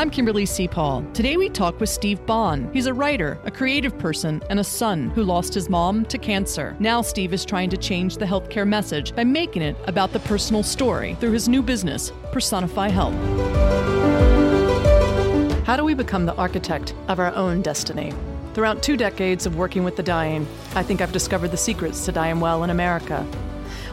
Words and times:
I'm 0.00 0.08
Kimberly 0.08 0.46
C. 0.46 0.66
Paul. 0.66 1.04
Today 1.12 1.36
we 1.36 1.50
talk 1.50 1.78
with 1.78 1.90
Steve 1.90 2.24
Bond. 2.24 2.70
He's 2.72 2.86
a 2.86 2.94
writer, 2.94 3.38
a 3.44 3.50
creative 3.50 3.98
person, 3.98 4.42
and 4.48 4.58
a 4.58 4.64
son 4.64 5.10
who 5.10 5.22
lost 5.22 5.52
his 5.52 5.68
mom 5.68 6.06
to 6.06 6.16
cancer. 6.16 6.74
Now 6.78 7.02
Steve 7.02 7.34
is 7.34 7.44
trying 7.44 7.68
to 7.68 7.76
change 7.76 8.16
the 8.16 8.24
healthcare 8.24 8.66
message 8.66 9.14
by 9.14 9.24
making 9.24 9.60
it 9.60 9.76
about 9.88 10.14
the 10.14 10.20
personal 10.20 10.62
story 10.62 11.16
through 11.16 11.32
his 11.32 11.50
new 11.50 11.60
business, 11.60 12.12
Personify 12.32 12.88
Health. 12.88 13.14
How 15.66 15.76
do 15.76 15.84
we 15.84 15.92
become 15.92 16.24
the 16.24 16.34
architect 16.36 16.94
of 17.08 17.18
our 17.18 17.34
own 17.34 17.60
destiny? 17.60 18.14
Throughout 18.54 18.82
two 18.82 18.96
decades 18.96 19.44
of 19.44 19.56
working 19.56 19.84
with 19.84 19.96
the 19.96 20.02
dying, 20.02 20.46
I 20.74 20.82
think 20.82 21.02
I've 21.02 21.12
discovered 21.12 21.50
the 21.50 21.58
secrets 21.58 22.06
to 22.06 22.12
dying 22.12 22.40
well 22.40 22.64
in 22.64 22.70
America. 22.70 23.26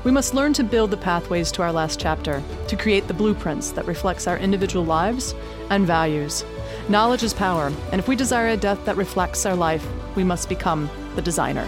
We 0.03 0.11
must 0.11 0.33
learn 0.33 0.53
to 0.53 0.63
build 0.63 0.91
the 0.91 0.97
pathways 0.97 1.51
to 1.53 1.61
our 1.61 1.71
last 1.71 1.99
chapter, 1.99 2.41
to 2.67 2.75
create 2.75 3.07
the 3.07 3.13
blueprints 3.13 3.71
that 3.71 3.85
reflects 3.85 4.27
our 4.27 4.37
individual 4.37 4.85
lives 4.85 5.35
and 5.69 5.85
values. 5.85 6.45
Knowledge 6.89 7.23
is 7.23 7.33
power, 7.33 7.71
and 7.91 7.99
if 7.99 8.07
we 8.07 8.15
desire 8.15 8.49
a 8.49 8.57
death 8.57 8.83
that 8.85 8.97
reflects 8.97 9.45
our 9.45 9.55
life, 9.55 9.85
we 10.15 10.23
must 10.23 10.49
become 10.49 10.89
the 11.15 11.21
designer. 11.21 11.65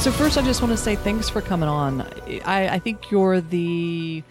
So 0.00 0.12
first, 0.12 0.38
I 0.38 0.42
just 0.42 0.62
want 0.62 0.70
to 0.72 0.76
say 0.76 0.94
thanks 0.94 1.28
for 1.28 1.40
coming 1.40 1.68
on. 1.68 2.02
I, 2.44 2.68
I 2.68 2.78
think 2.78 3.10
you're 3.10 3.40
the 3.40 4.22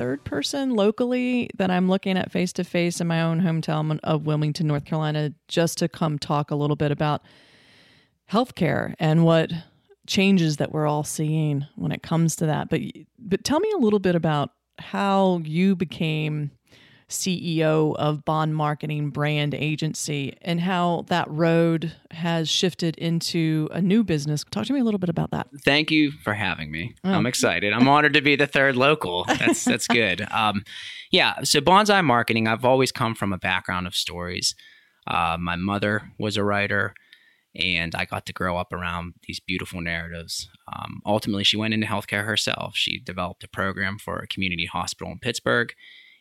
third 0.00 0.24
person 0.24 0.70
locally 0.70 1.50
that 1.58 1.70
I'm 1.70 1.86
looking 1.86 2.16
at 2.16 2.32
face 2.32 2.54
to 2.54 2.64
face 2.64 3.02
in 3.02 3.06
my 3.06 3.20
own 3.20 3.42
hometown 3.42 4.00
of 4.02 4.24
Wilmington, 4.24 4.66
North 4.66 4.86
Carolina, 4.86 5.34
just 5.46 5.76
to 5.76 5.90
come 5.90 6.18
talk 6.18 6.50
a 6.50 6.54
little 6.54 6.74
bit 6.74 6.90
about 6.90 7.20
healthcare 8.32 8.94
and 8.98 9.26
what 9.26 9.52
changes 10.06 10.56
that 10.56 10.72
we're 10.72 10.86
all 10.86 11.04
seeing 11.04 11.66
when 11.76 11.92
it 11.92 12.02
comes 12.02 12.34
to 12.36 12.46
that. 12.46 12.70
But 12.70 12.80
but 13.18 13.44
tell 13.44 13.60
me 13.60 13.70
a 13.76 13.78
little 13.78 13.98
bit 13.98 14.14
about 14.14 14.52
how 14.78 15.42
you 15.44 15.76
became 15.76 16.50
CEO 17.10 17.94
of 17.96 18.24
Bond 18.24 18.56
Marketing 18.56 19.10
Brand 19.10 19.54
Agency 19.54 20.36
and 20.42 20.60
how 20.60 21.04
that 21.08 21.30
road 21.30 21.92
has 22.12 22.48
shifted 22.48 22.96
into 22.96 23.68
a 23.72 23.82
new 23.82 24.02
business. 24.02 24.44
Talk 24.50 24.66
to 24.66 24.72
me 24.72 24.80
a 24.80 24.84
little 24.84 24.98
bit 24.98 25.10
about 25.10 25.30
that. 25.32 25.48
Thank 25.64 25.90
you 25.90 26.12
for 26.12 26.34
having 26.34 26.70
me. 26.70 26.94
Oh. 27.04 27.10
I'm 27.12 27.26
excited. 27.26 27.72
I'm 27.72 27.88
honored 27.88 28.14
to 28.14 28.22
be 28.22 28.36
the 28.36 28.46
third 28.46 28.76
local. 28.76 29.24
That's 29.24 29.64
that's 29.64 29.86
good. 29.86 30.26
Um, 30.40 30.62
yeah. 31.10 31.42
So 31.42 31.60
Bonseye 31.60 32.04
Marketing. 32.04 32.46
I've 32.46 32.64
always 32.64 32.92
come 32.92 33.14
from 33.14 33.32
a 33.32 33.38
background 33.38 33.86
of 33.86 33.94
stories. 33.94 34.54
Uh, 35.06 35.36
my 35.38 35.56
mother 35.56 36.12
was 36.18 36.36
a 36.36 36.44
writer 36.44 36.94
and 37.54 37.94
I 37.94 38.04
got 38.04 38.26
to 38.26 38.32
grow 38.32 38.56
up 38.56 38.72
around 38.72 39.14
these 39.26 39.40
beautiful 39.40 39.80
narratives. 39.80 40.48
Um, 40.72 41.00
ultimately, 41.04 41.44
she 41.44 41.56
went 41.56 41.74
into 41.74 41.86
healthcare 41.86 42.24
herself. 42.24 42.76
She 42.76 43.00
developed 43.00 43.44
a 43.44 43.48
program 43.48 43.98
for 43.98 44.18
a 44.18 44.28
community 44.28 44.66
hospital 44.66 45.12
in 45.12 45.18
Pittsburgh, 45.18 45.72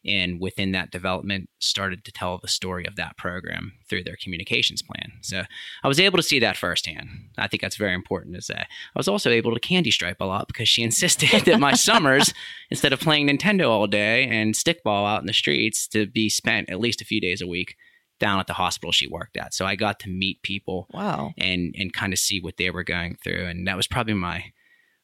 and 0.06 0.40
within 0.40 0.72
that 0.72 0.92
development, 0.92 1.50
started 1.60 2.06
to 2.06 2.12
tell 2.12 2.38
the 2.38 2.48
story 2.48 2.86
of 2.86 2.96
that 2.96 3.18
program 3.18 3.74
through 3.90 4.04
their 4.04 4.18
communications 4.22 4.82
plan. 4.82 5.12
So 5.22 5.44
I 5.84 5.88
was 5.88 6.00
able 6.00 6.18
to 6.18 6.24
see 6.24 6.40
that 6.40 6.58
firsthand. 6.58 7.10
I 7.38 7.48
think 7.48 7.62
that's 7.62 7.76
very 7.76 7.94
important 7.94 8.36
to 8.36 8.42
say. 8.42 8.60
I 8.60 8.66
was 8.96 9.08
also 9.08 9.30
able 9.30 9.54
to 9.54 9.60
candy 9.60 9.92
stripe 9.92 10.22
a 10.22 10.26
lot 10.26 10.48
because 10.48 10.70
she 10.70 10.84
insisted 10.90 11.46
that 11.46 11.60
my 11.60 11.74
summers, 11.74 12.34
instead 12.72 12.94
of 12.94 13.00
playing 13.00 13.28
Nintendo 13.28 13.70
all 13.70 13.88
day 13.88 14.26
and 14.28 14.54
stickball 14.54 15.08
out 15.08 15.22
in 15.22 15.28
the 15.28 15.34
streets, 15.34 15.88
to 15.90 16.08
be 16.08 16.30
spent 16.30 16.70
at 16.70 16.80
least 16.80 17.02
a 17.02 17.06
few 17.06 17.20
days 17.22 17.42
a 17.42 17.48
week 17.48 17.76
down 18.20 18.40
at 18.40 18.48
the 18.48 18.54
hospital 18.54 18.92
she 18.92 19.08
worked 19.08 19.38
at. 19.38 19.54
So 19.54 19.66
I 19.66 19.76
got 19.76 20.00
to 20.02 20.10
meet 20.10 20.42
people. 20.44 20.88
Wow. 20.94 21.34
And 21.38 21.74
and 21.78 21.94
kind 21.94 22.14
of 22.14 22.20
see 22.20 22.40
what 22.40 22.58
they 22.58 22.70
were 22.70 22.84
going 22.84 23.16
through, 23.24 23.46
and 23.46 23.68
that 23.68 23.78
was 23.78 23.88
probably 23.88 24.14
my, 24.14 24.44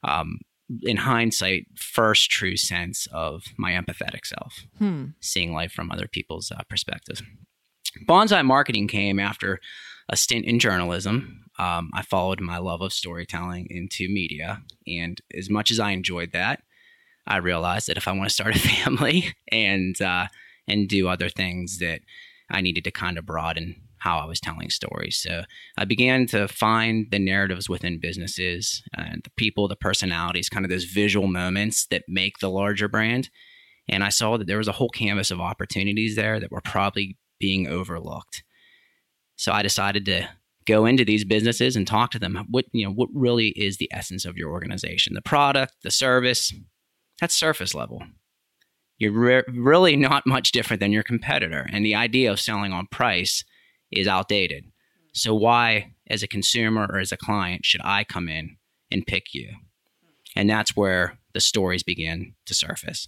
um, 0.04 0.40
in 0.82 0.98
hindsight, 0.98 1.68
first 1.76 2.30
true 2.30 2.58
sense 2.58 3.08
of 3.12 3.46
my 3.58 3.72
empathetic 3.72 4.26
self, 4.26 4.66
hmm. 4.78 5.06
seeing 5.20 5.54
life 5.54 5.72
from 5.72 5.92
other 5.92 6.08
people's 6.08 6.52
uh, 6.52 6.62
perspectives. 6.70 7.22
Bonseye 8.08 8.44
marketing 8.44 8.88
came 8.88 9.20
after 9.20 9.60
a 10.10 10.18
stint 10.18 10.46
in 10.46 10.60
journalism. 10.60 11.46
Um, 11.58 11.90
I 11.94 12.02
followed 12.02 12.42
my 12.42 12.58
love 12.58 12.82
of 12.82 12.94
storytelling 12.94 13.68
into 13.70 14.10
media, 14.10 14.64
and 14.88 15.20
as 15.34 15.50
much 15.50 15.72
as 15.72 15.80
I 15.80 15.92
enjoyed 15.92 16.32
that, 16.34 16.62
I 17.28 17.38
realized 17.38 17.88
that 17.88 17.98
if 17.98 18.08
I 18.08 18.12
want 18.12 18.30
to 18.30 18.34
start 18.34 18.56
a 18.56 18.60
family 18.84 19.34
and 19.52 20.00
uh, 20.02 20.28
and 20.68 20.90
do 20.90 21.08
other 21.08 21.30
things 21.30 21.80
that 21.80 22.02
I 22.50 22.62
needed 22.62 22.84
to 22.84 22.92
kind 22.92 23.18
of 23.18 23.26
broaden 23.26 23.82
how 24.00 24.18
I 24.18 24.26
was 24.26 24.40
telling 24.40 24.70
stories. 24.70 25.18
So 25.18 25.44
I 25.78 25.86
began 25.86 26.28
to 26.28 26.48
find 26.48 27.08
the 27.12 27.20
narratives 27.20 27.70
within 27.70 28.00
businesses 28.00 28.84
and 28.94 29.22
the 29.24 29.32
people, 29.38 29.68
the 29.68 29.76
personalities, 29.76 30.50
kind 30.50 30.66
of 30.66 30.72
those 30.72 30.86
visual 30.86 31.28
moments 31.28 31.88
that 31.88 32.04
make 32.08 32.40
the 32.40 32.50
larger 32.50 32.88
brand. 32.88 33.30
And 33.88 34.04
I 34.04 34.10
saw 34.10 34.38
that 34.38 34.48
there 34.48 34.58
was 34.58 34.68
a 34.68 34.74
whole 34.74 34.90
canvas 34.90 35.32
of 35.32 35.40
opportunities 35.40 36.16
there 36.16 36.40
that 36.40 36.52
were 36.52 36.62
probably 36.62 37.18
being 37.40 37.68
overlooked. 37.68 38.44
So 39.36 39.52
I 39.52 39.62
decided 39.62 40.06
to 40.06 40.28
go 40.66 40.86
into 40.86 41.06
these 41.06 41.26
businesses 41.26 41.76
and 41.76 41.86
talk 41.86 42.12
to 42.12 42.20
them. 42.20 42.46
What 42.50 42.66
you 42.72 42.86
know, 42.86 42.92
what 42.92 43.10
really 43.14 43.50
is 43.50 43.78
the 43.78 43.90
essence 43.92 44.26
of 44.26 44.38
your 44.38 44.52
organization? 44.52 45.14
The 45.14 45.22
product, 45.22 45.74
the 45.84 45.92
service, 45.92 46.54
that's 47.20 47.36
surface 47.36 47.76
level 47.76 48.02
you're 48.98 49.12
re- 49.12 49.44
really 49.54 49.96
not 49.96 50.26
much 50.26 50.52
different 50.52 50.80
than 50.80 50.92
your 50.92 51.04
competitor. 51.04 51.68
And 51.72 51.86
the 51.86 51.96
idea 51.96 52.32
of 52.32 52.40
selling 52.40 52.72
on 52.72 52.88
price 52.88 53.44
is 53.96 54.08
outdated. 54.08 54.66
So, 55.14 55.34
why, 55.34 55.94
as 56.10 56.24
a 56.24 56.28
consumer 56.28 56.88
or 56.90 57.00
as 57.00 57.12
a 57.12 57.18
client, 57.18 57.66
should 57.66 57.82
I 57.84 58.04
come 58.04 58.28
in 58.28 58.58
and 58.92 59.08
pick 59.08 59.34
you? 59.34 59.50
And 60.36 60.50
that's 60.50 60.76
where 60.76 61.18
the 61.34 61.40
stories 61.40 61.84
begin 61.84 62.34
to 62.46 62.54
surface. 62.54 63.08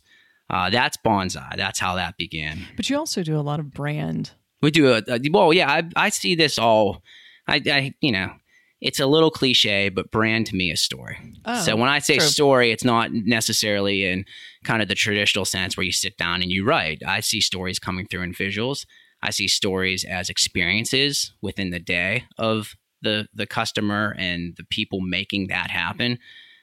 Uh, 0.50 0.70
that's 0.70 0.98
Bonseye. 0.98 1.58
That's 1.58 1.80
how 1.80 1.96
that 1.96 2.18
began. 2.18 2.60
But 2.76 2.90
you 2.90 2.98
also 2.98 3.24
do 3.24 3.38
a 3.38 3.42
lot 3.42 3.60
of 3.60 3.74
brand. 3.74 4.32
We 4.62 4.72
do 4.72 4.94
a, 4.94 5.04
a 5.08 5.20
well, 5.32 5.54
yeah. 5.54 5.70
I, 5.70 5.84
I 5.96 6.10
see 6.10 6.36
this 6.36 6.58
all. 6.58 7.04
I, 7.48 7.62
I, 7.66 7.94
you 8.02 8.12
know, 8.12 8.32
it's 8.80 9.00
a 9.00 9.06
little 9.06 9.32
cliche, 9.32 9.90
but 9.90 10.12
brand 10.12 10.46
to 10.48 10.56
me 10.56 10.72
is 10.72 10.82
story. 10.82 11.18
Oh, 11.46 11.62
so 11.62 11.76
when 11.76 11.90
I 11.90 12.00
say 12.00 12.18
true. 12.18 12.28
story, 12.28 12.72
it's 12.72 12.84
not 12.84 13.12
necessarily 13.12 14.06
in 14.06 14.26
kind 14.64 14.82
of 14.82 14.88
the 14.88 14.96
traditional 14.96 15.46
sense 15.46 15.76
where 15.76 15.86
you 15.86 15.92
sit 15.92 16.18
down 16.18 16.42
and 16.42 16.52
you 16.52 16.64
write. 16.64 17.02
I 17.06 17.20
see 17.20 17.42
stories 17.42 17.80
coming 17.80 18.08
through 18.08 18.22
in 18.22 18.34
visuals. 18.34 18.86
I 19.22 19.32
see 19.32 19.48
stories 19.48 20.04
as 20.04 20.30
experiences 20.30 21.34
within 21.42 21.72
the 21.72 21.80
day 21.80 22.26
of 22.38 22.76
the 23.02 23.28
the 23.34 23.46
customer 23.46 24.16
and 24.18 24.56
the 24.58 24.64
people 24.64 25.02
making 25.02 25.48
that 25.48 25.70
happen. 25.70 26.20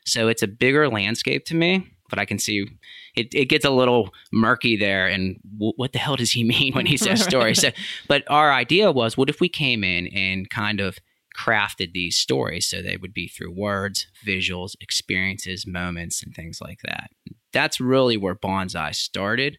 So 0.07 0.29
it's 0.29 0.43
a 0.43 0.49
bigger 0.49 0.89
landscape 0.89 1.47
to 1.47 1.55
me, 1.55 1.89
but 2.11 2.19
I 2.19 2.25
can 2.25 2.39
see 2.39 2.67
it, 3.15 3.35
it 3.35 3.47
gets 3.47 3.65
a 3.65 3.71
little 3.71 4.13
murky 4.33 4.77
there. 4.77 5.07
And 5.07 5.39
w- 5.57 5.73
what 5.77 5.93
the 5.93 5.99
hell 5.99 6.17
does 6.17 6.33
he 6.33 6.45
mean 6.59 6.75
when 6.75 6.87
he 6.87 6.97
says 6.97 7.23
story? 7.23 7.55
so, 7.55 7.71
but 8.09 8.25
our 8.29 8.53
idea 8.53 8.93
was, 8.93 9.17
what 9.17 9.31
if 9.31 9.41
we 9.41 9.49
came 9.49 9.83
in 9.83 10.09
and 10.09 10.51
kind 10.51 10.81
of 10.81 10.99
crafted 11.37 11.93
these 11.93 12.17
stories 12.17 12.67
so 12.67 12.81
they 12.81 12.97
would 12.97 13.13
be 13.13 13.27
through 13.27 13.51
words, 13.51 14.07
visuals, 14.25 14.75
experiences, 14.81 15.67
moments, 15.67 16.23
and 16.23 16.35
things 16.35 16.61
like 16.61 16.79
that. 16.85 17.11
That's 17.53 17.81
really 17.81 18.17
where 18.17 18.37
Bonseye 18.37 18.95
started 18.95 19.59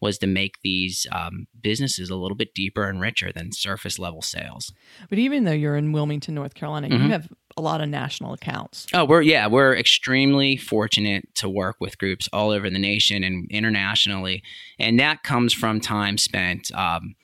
was 0.00 0.18
to 0.18 0.26
make 0.26 0.60
these 0.62 1.06
um, 1.12 1.46
businesses 1.60 2.10
a 2.10 2.16
little 2.16 2.36
bit 2.36 2.54
deeper 2.54 2.88
and 2.88 3.00
richer 3.00 3.32
than 3.32 3.52
surface 3.52 3.98
level 3.98 4.22
sales. 4.22 4.72
But 5.08 5.18
even 5.18 5.44
though 5.44 5.52
you're 5.52 5.76
in 5.76 5.92
Wilmington, 5.92 6.34
North 6.34 6.54
Carolina, 6.54 6.88
mm-hmm. 6.88 7.04
you 7.04 7.10
have 7.10 7.28
a 7.56 7.62
lot 7.62 7.80
of 7.80 7.88
national 7.88 8.34
accounts. 8.34 8.86
Oh, 8.92 9.04
we're 9.04 9.22
yeah, 9.22 9.46
we're 9.46 9.74
extremely 9.74 10.56
fortunate 10.56 11.34
to 11.36 11.48
work 11.48 11.76
with 11.80 11.98
groups 11.98 12.28
all 12.32 12.50
over 12.50 12.68
the 12.68 12.78
nation 12.78 13.24
and 13.24 13.50
internationally, 13.50 14.42
and 14.78 15.00
that 15.00 15.22
comes 15.22 15.52
from 15.52 15.80
time 15.80 16.18
spent. 16.18 16.70
Um, 16.74 17.14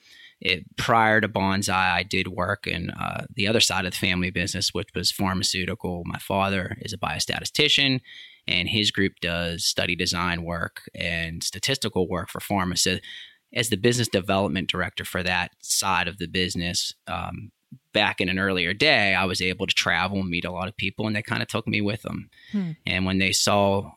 it, 0.41 0.75
prior 0.75 1.21
to 1.21 1.29
Bonseye, 1.29 1.93
I 1.93 2.03
did 2.03 2.27
work 2.27 2.67
in 2.67 2.89
uh, 2.89 3.25
the 3.33 3.47
other 3.47 3.61
side 3.61 3.85
of 3.85 3.93
the 3.93 3.97
family 3.97 4.29
business, 4.29 4.73
which 4.73 4.89
was 4.93 5.09
pharmaceutical. 5.09 6.03
My 6.05 6.19
father 6.19 6.75
is 6.81 6.91
a 6.91 6.97
biostatistician, 6.97 8.01
and 8.47 8.69
his 8.69 8.91
group 8.91 9.13
does 9.21 9.65
study 9.65 9.95
design 9.95 10.43
work 10.43 10.89
and 10.93 11.43
statistical 11.43 12.07
work 12.07 12.29
for 12.29 12.39
pharma. 12.39 12.77
So, 12.77 12.97
as 13.55 13.69
the 13.69 13.77
business 13.77 14.07
development 14.07 14.67
director 14.69 15.05
for 15.05 15.21
that 15.21 15.51
side 15.61 16.07
of 16.07 16.17
the 16.17 16.27
business, 16.27 16.93
um, 17.07 17.51
back 17.93 18.19
in 18.19 18.29
an 18.29 18.39
earlier 18.39 18.73
day, 18.73 19.13
I 19.13 19.25
was 19.25 19.41
able 19.41 19.67
to 19.67 19.73
travel 19.73 20.19
and 20.19 20.29
meet 20.29 20.45
a 20.45 20.51
lot 20.51 20.67
of 20.67 20.75
people, 20.75 21.05
and 21.05 21.15
they 21.15 21.21
kind 21.21 21.41
of 21.41 21.47
took 21.47 21.67
me 21.67 21.79
with 21.81 22.01
them. 22.01 22.29
Hmm. 22.51 22.71
And 22.85 23.05
when 23.05 23.19
they 23.19 23.31
saw 23.31 23.91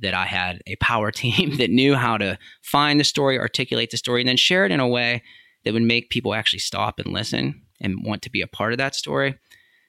that 0.00 0.14
I 0.14 0.26
had 0.26 0.62
a 0.66 0.76
power 0.76 1.10
team 1.12 1.56
that 1.58 1.70
knew 1.70 1.94
how 1.94 2.18
to 2.18 2.38
find 2.62 3.00
the 3.00 3.04
story, 3.04 3.38
articulate 3.38 3.90
the 3.90 3.96
story, 3.96 4.20
and 4.20 4.28
then 4.28 4.36
share 4.36 4.64
it 4.64 4.72
in 4.72 4.80
a 4.80 4.88
way 4.88 5.22
that 5.64 5.72
would 5.72 5.82
make 5.82 6.10
people 6.10 6.34
actually 6.34 6.58
stop 6.58 6.98
and 6.98 7.12
listen 7.12 7.62
and 7.80 8.04
want 8.04 8.22
to 8.22 8.30
be 8.30 8.40
a 8.40 8.46
part 8.46 8.72
of 8.72 8.78
that 8.78 8.94
story, 8.94 9.38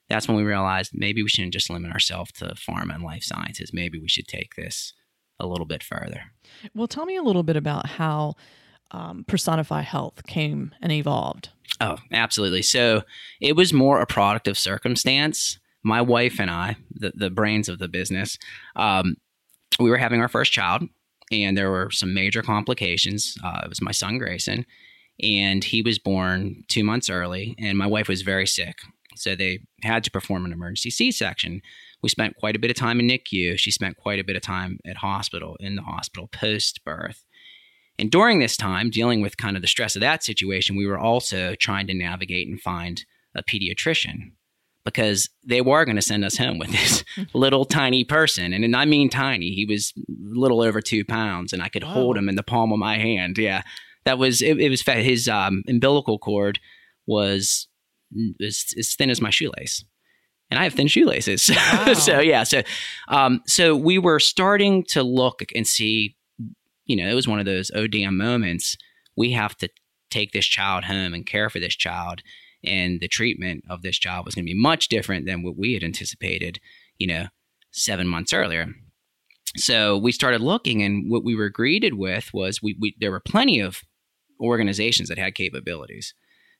that's 0.10 0.28
when 0.28 0.38
we 0.38 0.44
realized 0.44 0.92
maybe 0.94 1.22
we 1.22 1.30
shouldn't 1.30 1.54
just 1.54 1.70
limit 1.70 1.92
ourselves 1.92 2.32
to 2.34 2.46
pharma 2.56 2.96
and 2.96 3.04
life 3.04 3.24
sciences. 3.24 3.74
Maybe 3.74 4.00
we 4.00 4.08
should 4.08 4.28
take 4.28 4.56
this 4.56 4.94
a 5.40 5.48
little 5.48 5.66
bit 5.66 5.84
further. 5.84 6.22
Well, 6.74 6.88
tell 6.88 7.06
me 7.06 7.16
a 7.16 7.24
little 7.24 7.44
bit 7.44 7.56
about 7.56 7.88
how 7.88 8.36
um, 8.92 9.26
Personify 9.28 9.82
Health 9.82 10.26
came 10.26 10.74
and 10.82 10.92
evolved. 10.92 11.50
Oh, 11.82 11.98
absolutely. 12.12 12.62
So 12.62 13.04
it 13.42 13.56
was 13.56 13.74
more 13.74 14.02
a 14.02 14.08
product 14.08 14.48
of 14.48 14.58
circumstance. 14.58 15.60
My 15.84 16.02
wife 16.02 16.40
and 16.40 16.50
I, 16.50 16.78
the, 16.92 17.12
the 17.16 17.30
brains 17.30 17.70
of 17.70 17.80
the 17.80 17.88
business, 17.88 18.38
um, 18.76 19.16
we 19.80 19.90
were 19.90 19.98
having 19.98 20.22
our 20.22 20.28
first 20.28 20.52
child, 20.52 20.84
and 21.32 21.58
there 21.58 21.70
were 21.70 21.92
some 21.92 22.14
major 22.14 22.42
complications. 22.42 23.36
Uh, 23.44 23.62
it 23.64 23.70
was 23.70 23.82
my 23.82 23.92
son 23.92 24.18
Grayson, 24.18 24.66
and 25.22 25.64
he 25.64 25.82
was 25.82 26.00
born 26.00 26.64
two 26.68 26.84
months 26.84 27.10
early, 27.10 27.56
and 27.60 27.78
my 27.78 27.86
wife 27.86 28.08
was 28.08 28.22
very 28.22 28.48
sick, 28.48 28.80
so 29.18 29.36
they 29.36 29.60
had 29.84 30.04
to 30.04 30.12
perform 30.12 30.46
an 30.46 30.54
emergency 30.54 30.90
C-section. 30.90 31.62
We 32.02 32.10
spent 32.10 32.38
quite 32.38 32.56
a 32.56 32.60
bit 32.60 32.72
of 32.72 32.78
time 32.78 33.00
in 33.00 33.08
NICU. 33.08 33.58
She 33.58 33.72
spent 33.72 33.98
quite 33.98 34.20
a 34.20 34.24
bit 34.24 34.36
of 34.36 34.42
time 34.42 34.80
at 34.86 34.98
hospital 34.98 35.58
in 35.60 35.76
the 35.76 35.82
hospital 35.82 36.28
post 36.28 36.84
birth. 36.86 37.26
And 38.00 38.12
during 38.12 38.40
this 38.40 38.56
time, 38.56 38.90
dealing 38.90 39.22
with 39.22 39.38
kind 39.38 39.56
of 39.56 39.62
the 39.62 39.68
stress 39.68 39.96
of 39.96 40.02
that 40.02 40.24
situation, 40.24 40.76
we 40.76 40.86
were 40.86 41.00
also 41.00 41.56
trying 41.56 41.88
to 41.88 41.94
navigate 41.94 42.48
and 42.48 42.62
find 42.62 43.04
a 43.36 43.44
pediatrician 43.44 44.34
because 44.86 45.30
they 45.44 45.60
were 45.60 45.84
going 45.84 45.98
to 45.98 46.02
send 46.02 46.24
us 46.24 46.38
home 46.38 46.60
with 46.60 46.72
this 46.72 47.04
little 47.34 47.66
tiny 47.66 48.04
person. 48.04 48.54
And, 48.54 48.64
and 48.64 48.76
I 48.76 48.86
mean 48.86 49.10
tiny. 49.10 49.50
He 49.50 49.66
was 49.66 49.94
a 49.98 50.40
little 50.40 50.62
over 50.62 50.80
two 50.82 51.04
pounds, 51.04 51.52
and 51.52 51.62
I 51.62 51.70
could 51.70 51.84
wow. 51.84 51.90
hold 51.90 52.18
him 52.18 52.30
in 52.30 52.36
the 52.36 52.44
palm 52.44 52.72
of 52.72 52.80
my 52.80 52.98
hand. 52.98 53.38
Yeah. 53.38 53.64
That 54.06 54.18
was, 54.18 54.42
it, 54.42 54.60
it 54.60 54.70
was 54.70 54.82
fat. 54.82 55.04
His 55.04 55.28
um, 55.28 55.64
umbilical 55.68 56.18
cord 56.18 56.60
was 57.06 57.68
as, 58.46 58.74
as 58.78 58.96
thin 58.96 59.10
as 59.10 59.22
my 59.22 59.30
shoelace 59.30 59.84
and 60.50 60.60
I 60.60 60.64
have 60.64 60.74
thin 60.74 60.88
shoelaces. 60.88 61.50
Wow. 61.74 61.94
so 61.94 62.20
yeah, 62.20 62.44
so 62.44 62.62
um, 63.10 63.42
so 63.46 63.76
we 63.76 63.98
were 63.98 64.20
starting 64.20 64.84
to 64.90 65.04
look 65.04 65.42
and 65.54 65.68
see 65.68 66.16
you 66.88 66.96
know, 66.96 67.08
it 67.08 67.14
was 67.14 67.28
one 67.28 67.40
of 67.40 67.46
those 67.46 67.70
oh 67.76 67.86
damn 67.86 68.18
moments. 68.18 68.78
We 69.16 69.32
have 69.32 69.56
to 69.58 69.70
take 70.10 70.32
this 70.32 70.46
child 70.46 70.86
home 70.86 71.14
and 71.14 71.26
care 71.26 71.50
for 71.50 71.60
this 71.60 71.76
child. 71.76 72.22
And 72.64 73.00
the 73.00 73.08
treatment 73.08 73.66
of 73.70 73.82
this 73.82 73.98
child 73.98 74.26
was 74.26 74.34
going 74.34 74.46
to 74.46 74.54
be 74.54 74.60
much 74.60 74.88
different 74.88 75.26
than 75.26 75.44
what 75.44 75.58
we 75.58 75.74
had 75.74 75.84
anticipated, 75.84 76.60
you 76.98 77.08
know, 77.08 77.28
seven 77.72 78.08
months 78.08 78.34
earlier. 78.34 78.68
So 79.56 79.98
we 79.98 80.12
started 80.12 80.42
looking, 80.42 80.82
and 80.82 81.10
what 81.10 81.24
we 81.24 81.36
were 81.36 81.50
greeted 81.50 81.94
with 81.94 82.34
was 82.34 82.62
we, 82.62 82.76
we 82.80 82.96
there 83.00 83.12
were 83.12 83.20
plenty 83.20 83.60
of 83.60 83.82
organizations 84.40 85.10
that 85.10 85.18
had 85.18 85.36
capabilities. 85.36 86.14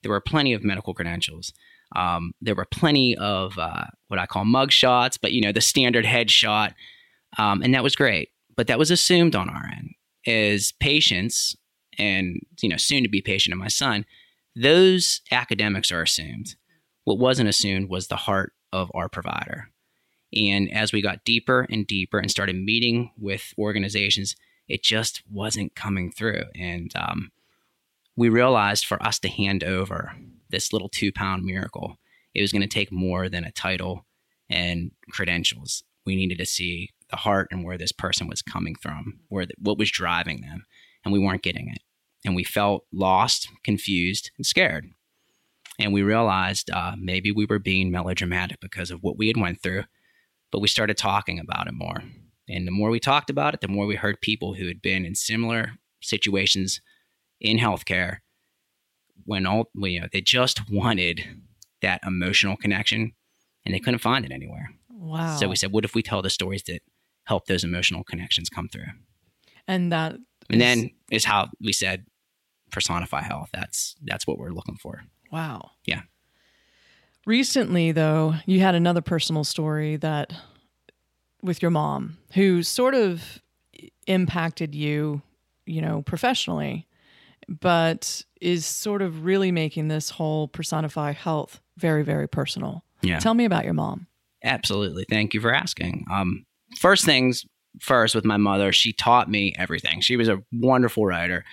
There 0.04 0.12
were 0.12 0.22
plenty 0.22 0.54
of 0.54 0.64
medical 0.64 0.94
credentials. 0.94 1.54
Um, 1.96 2.34
there 2.42 2.56
were 2.56 2.68
plenty 2.70 3.16
of 3.16 3.58
uh, 3.58 3.86
what 4.08 4.20
I 4.20 4.26
call 4.26 4.46
mug 4.46 4.72
shots, 4.72 5.18
but 5.18 5.32
you 5.32 5.42
know 5.42 5.52
the 5.52 5.62
standard 5.62 6.06
headshot, 6.06 6.74
um, 7.38 7.62
and 7.62 7.74
that 7.74 7.84
was 7.84 7.96
great. 7.96 8.30
But 8.56 8.68
that 8.68 8.80
was 8.80 8.92
assumed 8.92 9.36
on 9.36 9.50
our 9.50 9.66
end 9.66 9.92
as 10.28 10.74
patients 10.80 11.56
and 11.98 12.40
you 12.62 12.70
know 12.70 12.78
soon 12.78 13.04
to 13.04 13.10
be 13.10 13.22
patient 13.22 13.54
of 13.54 13.60
my 13.60 13.68
son 13.68 14.06
those 14.56 15.22
academics 15.32 15.92
are 15.92 16.02
assumed 16.02 16.56
what 17.06 17.18
wasn't 17.18 17.48
assumed 17.48 17.90
was 17.90 18.08
the 18.08 18.16
heart 18.16 18.54
of 18.74 18.92
our 18.94 19.08
provider 19.08 19.70
and 20.34 20.72
as 20.72 20.92
we 20.92 21.02
got 21.02 21.24
deeper 21.24 21.66
and 21.70 21.88
deeper 21.88 22.20
and 22.20 22.30
started 22.30 22.56
meeting 22.56 23.12
with 23.18 23.54
organizations 23.58 24.36
it 24.68 24.84
just 24.84 25.24
wasn't 25.32 25.76
coming 25.76 26.12
through 26.12 26.44
and 26.56 26.92
um, 26.96 27.32
we 28.18 28.30
realized 28.30 28.86
for 28.86 29.02
us 29.02 29.20
to 29.20 29.30
hand 29.30 29.64
over 29.64 30.14
this 30.50 30.74
little 30.74 30.90
two 30.90 31.12
pound 31.12 31.44
miracle 31.44 31.98
it 32.34 32.42
was 32.42 32.52
going 32.52 32.62
to 32.62 32.68
take 32.68 32.92
more 32.92 33.30
than 33.30 33.44
a 33.44 33.52
title 33.52 34.06
and 34.50 34.92
credentials 35.12 35.84
we 36.08 36.16
needed 36.16 36.40
to 36.40 36.46
see 36.46 36.90
the 37.12 37.18
heart 37.18 37.50
and 37.52 37.64
where 37.64 37.78
this 37.78 37.92
person 37.92 38.28
was 38.28 38.42
coming 38.42 38.76
from, 38.76 39.20
where 39.28 39.46
the, 39.46 39.54
what 39.60 39.78
was 39.78 39.92
driving 39.92 40.42
them, 40.42 40.66
and 41.06 41.14
we 41.14 41.20
weren't 41.20 41.44
getting 41.44 41.70
it, 41.70 41.82
and 42.26 42.36
we 42.36 42.44
felt 42.44 42.86
lost, 42.92 43.50
confused, 43.64 44.32
and 44.38 44.46
scared. 44.46 44.88
And 45.78 45.94
we 45.94 46.02
realized 46.02 46.72
uh, 46.72 46.96
maybe 46.98 47.32
we 47.32 47.46
were 47.46 47.60
being 47.60 47.92
melodramatic 47.92 48.60
because 48.60 48.90
of 48.90 49.04
what 49.04 49.18
we 49.18 49.28
had 49.28 49.38
went 49.38 49.62
through, 49.62 49.84
but 50.52 50.60
we 50.60 50.68
started 50.68 50.98
talking 50.98 51.40
about 51.40 51.68
it 51.68 51.74
more. 51.74 52.02
And 52.50 52.66
the 52.66 52.72
more 52.72 52.90
we 52.90 53.00
talked 53.00 53.30
about 53.30 53.54
it, 53.54 53.62
the 53.62 53.68
more 53.68 53.86
we 53.86 53.96
heard 53.96 54.22
people 54.22 54.56
who 54.56 54.68
had 54.68 54.82
been 54.82 55.06
in 55.06 55.14
similar 55.14 55.74
situations 56.02 56.82
in 57.40 57.58
healthcare 57.58 58.18
when 59.26 59.46
all 59.46 59.70
you 59.76 60.00
know 60.00 60.08
they 60.12 60.22
just 60.22 60.70
wanted 60.70 61.24
that 61.82 62.00
emotional 62.06 62.58
connection 62.58 63.14
and 63.66 63.74
they 63.74 63.80
couldn't 63.80 64.00
find 64.00 64.26
it 64.26 64.32
anywhere. 64.32 64.70
Wow. 64.90 65.38
So 65.38 65.48
we 65.48 65.56
said, 65.56 65.72
what 65.72 65.86
if 65.86 65.94
we 65.94 66.02
tell 66.02 66.22
the 66.22 66.30
stories 66.30 66.64
that 66.64 66.82
help 67.28 67.46
those 67.46 67.64
emotional 67.64 68.04
connections 68.04 68.50
come 68.50 68.70
through. 68.70 68.88
And 69.68 69.92
that 69.92 70.16
and 70.50 70.62
then 70.62 70.92
is 71.12 71.26
how 71.26 71.50
we 71.62 71.74
said 71.74 72.06
personify 72.72 73.22
health. 73.22 73.50
That's 73.54 73.96
that's 74.04 74.26
what 74.26 74.38
we're 74.38 74.52
looking 74.52 74.78
for. 74.78 75.04
Wow. 75.32 75.72
Yeah. 75.86 76.02
Recently 77.26 77.92
though, 77.92 78.36
you 78.46 78.62
had 78.62 78.76
another 78.76 79.02
personal 79.02 79.44
story 79.44 79.98
that 79.98 80.34
with 81.44 81.62
your 81.62 81.72
mom 81.72 82.18
who 82.34 82.64
sort 82.64 82.96
of 82.96 83.42
impacted 84.08 84.74
you, 84.74 85.22
you 85.66 85.82
know, 85.82 86.02
professionally, 86.02 86.87
but 87.48 88.24
is 88.42 88.66
sort 88.66 89.02
of 89.02 89.26
really 89.26 89.52
making 89.52 89.88
this 89.88 90.10
whole 90.10 90.48
personify 90.48 91.12
health 91.12 91.62
very, 91.78 92.04
very 92.04 92.28
personal. 92.28 92.84
Yeah. 93.02 93.20
Tell 93.20 93.34
me 93.34 93.46
about 93.46 93.64
your 93.64 93.74
mom. 93.74 94.08
Absolutely. 94.44 95.06
Thank 95.10 95.34
you 95.34 95.42
for 95.42 95.54
asking. 95.54 96.06
Um, 96.12 96.46
first 96.80 97.06
things 97.06 97.46
first 97.80 98.16
with 98.16 98.26
my 98.26 98.38
mother, 98.38 98.72
she 98.72 98.94
taught 98.94 99.30
me 99.30 99.54
everything. 99.58 100.02
She 100.02 100.18
was 100.18 100.28
a 100.28 100.44
wonderful 100.52 101.06
writer. 101.06 101.44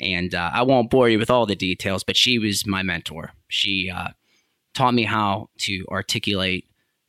And 0.00 0.34
uh, 0.34 0.50
I 0.52 0.62
won't 0.62 0.90
bore 0.90 1.08
you 1.08 1.18
with 1.18 1.30
all 1.30 1.46
the 1.46 1.54
details, 1.54 2.02
but 2.02 2.16
she 2.16 2.38
was 2.38 2.66
my 2.66 2.82
mentor. 2.82 3.30
She 3.48 3.90
uh, 3.94 4.08
taught 4.74 4.94
me 4.94 5.04
how 5.04 5.50
to 5.58 5.84
articulate 5.88 6.66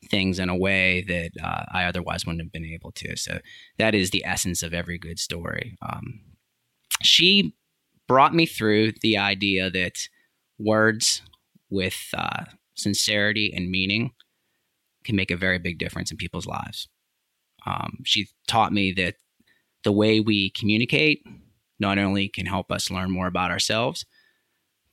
things 0.08 0.38
in 0.38 0.48
a 0.48 0.56
way 0.56 1.04
that 1.08 1.30
uh, 1.42 1.64
I 1.72 1.84
otherwise 1.84 2.24
wouldn't 2.24 2.42
have 2.42 2.52
been 2.52 2.64
able 2.64 2.92
to. 2.92 3.16
So 3.16 3.40
that 3.78 3.94
is 3.94 4.10
the 4.10 4.24
essence 4.24 4.62
of 4.62 4.72
every 4.72 4.98
good 4.98 5.18
story. 5.18 5.76
Um, 5.82 6.20
she 7.02 7.54
brought 8.08 8.34
me 8.34 8.46
through 8.46 8.92
the 9.02 9.18
idea 9.18 9.70
that 9.70 10.08
words 10.58 11.22
with 11.70 11.96
uh, 12.16 12.44
sincerity 12.74 13.52
and 13.54 13.70
meaning 13.70 14.12
can 15.04 15.16
make 15.16 15.30
a 15.30 15.36
very 15.36 15.58
big 15.58 15.78
difference 15.78 16.10
in 16.10 16.16
people's 16.16 16.46
lives. 16.46 16.88
Um, 17.66 17.98
she 18.04 18.28
taught 18.46 18.72
me 18.72 18.92
that 18.92 19.16
the 19.84 19.92
way 19.92 20.20
we 20.20 20.50
communicate 20.50 21.24
not 21.78 21.98
only 21.98 22.28
can 22.28 22.46
help 22.46 22.72
us 22.72 22.90
learn 22.90 23.10
more 23.10 23.26
about 23.26 23.50
ourselves, 23.50 24.04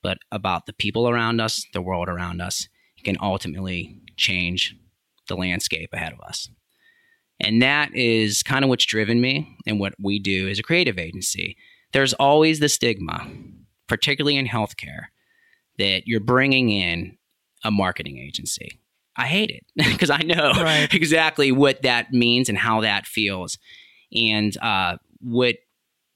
but 0.02 0.18
about 0.32 0.66
the 0.66 0.74
people 0.74 1.08
around 1.08 1.40
us, 1.40 1.66
the 1.74 1.82
world 1.82 2.10
around 2.10 2.42
us. 2.42 2.68
Can 3.04 3.18
ultimately 3.20 4.00
change 4.16 4.78
the 5.28 5.36
landscape 5.36 5.90
ahead 5.92 6.14
of 6.14 6.22
us. 6.22 6.48
And 7.40 7.62
that 7.62 7.94
is 7.94 8.44
kind 8.44 8.64
of 8.64 8.70
what's 8.70 8.86
driven 8.86 9.20
me 9.20 9.58
and 9.68 9.78
what 9.78 9.94
we 10.02 10.20
do 10.20 10.48
as 10.48 10.58
a 10.58 10.64
creative 10.64 10.98
agency. 10.98 11.58
There's 11.94 12.14
always 12.14 12.60
the 12.60 12.70
stigma, 12.70 13.28
particularly 13.88 14.36
in 14.36 14.48
healthcare, 14.48 15.06
that 15.78 16.04
you're 16.06 16.20
bringing 16.20 16.70
in 16.70 17.18
a 17.64 17.72
marketing 17.72 18.18
agency. 18.18 18.80
I 19.16 19.28
hate 19.28 19.52
it 19.52 19.64
because 19.92 20.10
I 20.10 20.20
know 20.20 20.52
right. 20.54 20.92
exactly 20.94 21.52
what 21.52 21.84
that 21.84 22.12
means 22.12 22.50
and 22.50 22.58
how 22.58 22.82
that 22.82 23.06
feels. 23.06 23.58
And 24.14 24.56
uh, 24.58 24.98
what 25.20 25.56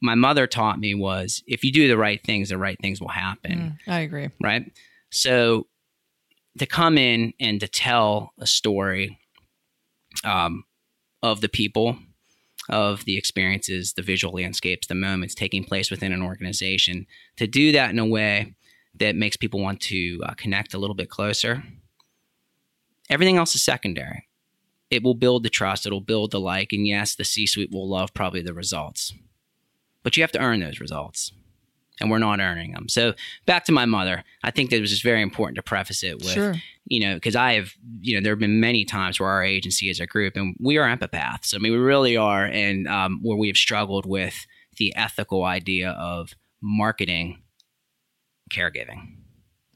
my 0.01 0.15
mother 0.15 0.47
taught 0.47 0.79
me 0.79 0.93
was 0.93 1.43
if 1.47 1.63
you 1.63 1.71
do 1.71 1.87
the 1.87 1.97
right 1.97 2.23
things, 2.23 2.49
the 2.49 2.57
right 2.57 2.77
things 2.79 3.01
will 3.01 3.07
happen. 3.09 3.77
Mm, 3.87 3.91
I 3.91 3.99
agree. 4.01 4.29
Right. 4.41 4.71
So 5.11 5.67
to 6.59 6.65
come 6.65 6.97
in 6.97 7.33
and 7.39 7.59
to 7.59 7.67
tell 7.67 8.33
a 8.39 8.47
story 8.47 9.19
um, 10.23 10.63
of 11.23 11.41
the 11.41 11.49
people, 11.49 11.97
of 12.69 13.05
the 13.05 13.17
experiences, 13.17 13.93
the 13.93 14.01
visual 14.01 14.33
landscapes, 14.33 14.87
the 14.87 14.95
moments 14.95 15.35
taking 15.35 15.63
place 15.63 15.89
within 15.89 16.11
an 16.11 16.21
organization, 16.21 17.05
to 17.37 17.47
do 17.47 17.71
that 17.71 17.89
in 17.89 17.99
a 17.99 18.05
way 18.05 18.53
that 18.95 19.15
makes 19.15 19.37
people 19.37 19.61
want 19.61 19.79
to 19.79 20.19
uh, 20.25 20.33
connect 20.33 20.73
a 20.73 20.77
little 20.77 20.95
bit 20.95 21.09
closer 21.09 21.63
Everything 23.09 23.37
else 23.37 23.55
is 23.55 23.63
secondary. 23.63 24.27
It 24.89 25.03
will 25.03 25.13
build 25.13 25.43
the 25.43 25.49
trust, 25.49 25.85
it'll 25.85 26.01
build 26.01 26.31
the 26.31 26.39
like, 26.39 26.71
and 26.71 26.87
yes, 26.87 27.15
the 27.15 27.25
C 27.25 27.45
suite 27.45 27.71
will 27.71 27.87
love 27.87 28.13
probably 28.13 28.41
the 28.41 28.53
results. 28.53 29.13
But 30.03 30.15
you 30.15 30.23
have 30.23 30.31
to 30.33 30.39
earn 30.39 30.61
those 30.61 30.79
results. 30.79 31.31
And 31.99 32.11
we're 32.11 32.19
not 32.19 32.39
earning 32.39 32.73
them. 32.73 32.87
So 32.89 33.13
back 33.45 33.65
to 33.65 33.71
my 33.71 33.85
mother, 33.85 34.23
I 34.43 34.51
think 34.51 34.69
that 34.69 34.77
it 34.77 34.81
was 34.81 34.91
just 34.91 35.03
very 35.03 35.21
important 35.21 35.55
to 35.55 35.63
preface 35.63 36.03
it 36.03 36.17
with, 36.19 36.33
sure. 36.33 36.55
you 36.85 36.99
know, 36.99 37.15
because 37.15 37.35
I 37.35 37.53
have, 37.53 37.73
you 38.01 38.15
know, 38.15 38.21
there 38.21 38.33
have 38.33 38.39
been 38.39 38.59
many 38.59 38.85
times 38.85 39.19
where 39.19 39.29
our 39.29 39.43
agency 39.43 39.89
as 39.89 39.99
a 39.99 40.05
group, 40.05 40.35
and 40.35 40.55
we 40.59 40.77
are 40.77 40.87
empaths. 40.87 41.55
I 41.55 41.57
mean, 41.57 41.71
we 41.71 41.79
really 41.79 42.15
are, 42.15 42.45
and 42.45 42.87
um, 42.87 43.19
where 43.23 43.37
we 43.37 43.47
have 43.47 43.57
struggled 43.57 44.05
with 44.05 44.45
the 44.77 44.95
ethical 44.95 45.43
idea 45.43 45.89
of 45.91 46.33
marketing 46.61 47.41
caregiving. 48.53 49.16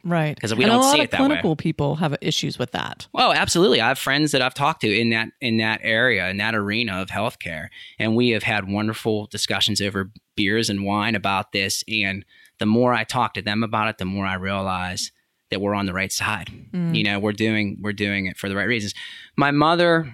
Right. 0.03 0.35
Because 0.35 0.55
we 0.55 0.63
and 0.63 0.71
don't 0.71 0.83
see 0.83 1.01
it 1.01 1.11
that 1.11 1.19
way. 1.19 1.25
A 1.25 1.29
lot 1.29 1.31
of 1.31 1.41
clinical 1.41 1.55
people 1.55 1.95
have 1.95 2.15
issues 2.21 2.57
with 2.57 2.71
that. 2.71 3.07
Oh, 3.13 3.31
absolutely. 3.31 3.81
I 3.81 3.89
have 3.89 3.99
friends 3.99 4.31
that 4.31 4.41
I've 4.41 4.53
talked 4.53 4.81
to 4.81 4.87
in 4.87 5.09
that 5.11 5.29
in 5.41 5.57
that 5.57 5.79
area, 5.83 6.29
in 6.29 6.37
that 6.37 6.55
arena 6.55 7.01
of 7.01 7.09
healthcare. 7.09 7.67
And 7.99 8.15
we 8.15 8.29
have 8.29 8.43
had 8.43 8.69
wonderful 8.69 9.27
discussions 9.27 9.81
over 9.81 10.11
beers 10.35 10.69
and 10.69 10.85
wine 10.85 11.15
about 11.15 11.51
this. 11.51 11.83
And 11.87 12.25
the 12.59 12.65
more 12.65 12.93
I 12.93 13.03
talk 13.03 13.33
to 13.35 13.41
them 13.41 13.63
about 13.63 13.89
it, 13.89 13.97
the 13.97 14.05
more 14.05 14.25
I 14.25 14.35
realize 14.35 15.11
that 15.49 15.61
we're 15.61 15.75
on 15.75 15.85
the 15.85 15.93
right 15.93 16.11
side. 16.11 16.49
Mm. 16.71 16.95
You 16.95 17.03
know, 17.03 17.19
we're 17.19 17.33
doing 17.33 17.77
we're 17.81 17.93
doing 17.93 18.25
it 18.25 18.37
for 18.37 18.49
the 18.49 18.55
right 18.55 18.67
reasons. 18.67 18.93
My 19.37 19.51
mother, 19.51 20.11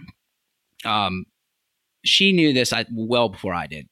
um, 0.84 1.26
she 2.04 2.32
knew 2.32 2.54
this 2.54 2.74
I, 2.74 2.86
well 2.92 3.30
before 3.30 3.54
I 3.54 3.68
did 3.68 3.88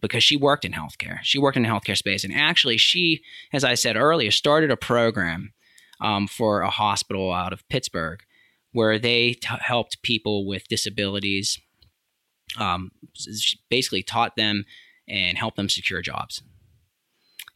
because 0.00 0.24
she 0.24 0.36
worked 0.36 0.64
in 0.64 0.72
healthcare. 0.72 1.18
She 1.22 1.38
worked 1.38 1.56
in 1.56 1.62
the 1.62 1.68
healthcare 1.68 1.96
space. 1.96 2.24
And 2.24 2.34
actually, 2.34 2.76
she, 2.76 3.22
as 3.52 3.64
I 3.64 3.74
said 3.74 3.96
earlier, 3.96 4.30
started 4.30 4.70
a 4.70 4.76
program 4.76 5.52
um, 6.00 6.26
for 6.26 6.60
a 6.60 6.70
hospital 6.70 7.32
out 7.32 7.52
of 7.52 7.68
Pittsburgh 7.68 8.20
where 8.72 8.98
they 8.98 9.32
t- 9.32 9.48
helped 9.60 10.02
people 10.02 10.46
with 10.46 10.68
disabilities, 10.68 11.58
um, 12.58 12.90
basically 13.70 14.02
taught 14.02 14.36
them 14.36 14.64
and 15.08 15.38
helped 15.38 15.56
them 15.56 15.68
secure 15.68 16.02
jobs. 16.02 16.42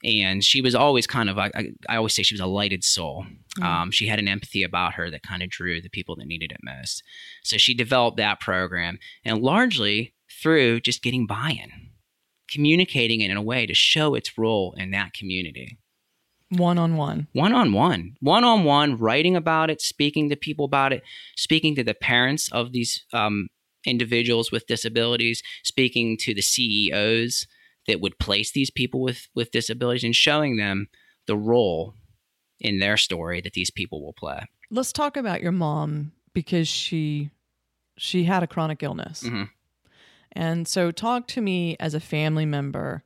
And 0.03 0.43
she 0.43 0.63
was 0.63 0.75
always 0.75 1.07
kind 1.07 1.29
of, 1.29 1.39
I, 1.39 1.51
I 1.89 1.97
always 1.97 2.15
say 2.15 2.23
she 2.23 2.35
was 2.35 2.41
a 2.41 2.47
lighted 2.47 2.85
soul. 2.85 3.27
Mm. 3.59 3.65
Um, 3.65 3.91
she 3.91 4.07
had 4.07 4.19
an 4.19 4.29
empathy 4.29 4.63
about 4.63 4.95
her 4.95 5.11
that 5.11 5.23
kind 5.23 5.43
of 5.43 5.51
drew 5.51 5.83
the 5.83 5.91
people 5.91 6.17
that 6.17 6.27
needed 6.27 6.53
it 6.53 6.61
most. 6.63 7.03
So 7.45 7.59
she 7.59 7.75
developed 7.75 8.17
that 8.17 8.41
program 8.41 8.99
and 9.25 9.43
largely 9.43 10.15
through 10.43 10.81
just 10.81 11.03
getting 11.03 11.27
buy 11.27 11.51
in, 11.51 11.90
communicating 12.51 13.21
it 13.21 13.31
in 13.31 13.37
a 13.37 13.43
way 13.43 13.67
to 13.67 13.75
show 13.75 14.15
its 14.15 14.37
role 14.37 14.75
in 14.77 14.91
that 14.91 15.13
community. 15.13 15.79
One 16.51 16.79
on 16.79 16.97
one. 16.97 17.29
One 17.33 17.53
on 17.53 17.73
one. 17.73 18.17
One 18.21 18.43
on 18.43 18.65
one, 18.65 18.99
writing 18.99 19.37
about 19.37 19.71
it, 19.71 19.81
speaking 19.81 20.29
to 20.31 20.37
people 20.37 20.65
about 20.65 20.93
it, 20.93 21.03
speaking 21.37 21.77
to 21.77 21.85
the 21.85 21.95
parents 21.95 22.51
of 22.51 22.73
these 22.73 23.05
um, 23.13 23.49
individuals 23.87 24.51
with 24.51 24.67
disabilities, 24.67 25.43
speaking 25.63 26.17
to 26.19 26.35
the 26.35 26.43
CEOs 26.43 27.47
that 27.87 28.01
would 28.01 28.19
place 28.19 28.51
these 28.51 28.71
people 28.71 29.01
with, 29.01 29.29
with 29.35 29.53
disabilities 29.53 30.05
and 30.05 30.15
showing 30.15 30.57
them 30.57 30.89
the 31.27 31.37
role 31.37 31.95
in 32.59 32.79
their 32.79 32.97
story 32.97 33.41
that 33.41 33.53
these 33.53 33.71
people 33.71 34.05
will 34.05 34.13
play. 34.13 34.41
Let's 34.71 34.93
talk 34.93 35.17
about 35.17 35.41
your 35.41 35.53
mom 35.53 36.13
because 36.35 36.69
she 36.69 37.31
she 37.97 38.25
had 38.25 38.43
a 38.43 38.47
chronic 38.47 38.83
illness. 38.83 39.23
Mm-hmm. 39.25 39.45
And 40.33 40.67
so 40.67 40.91
talk 40.91 41.27
to 41.29 41.41
me 41.41 41.77
as 41.81 41.95
a 41.95 42.01
family 42.01 42.47
member 42.47 43.03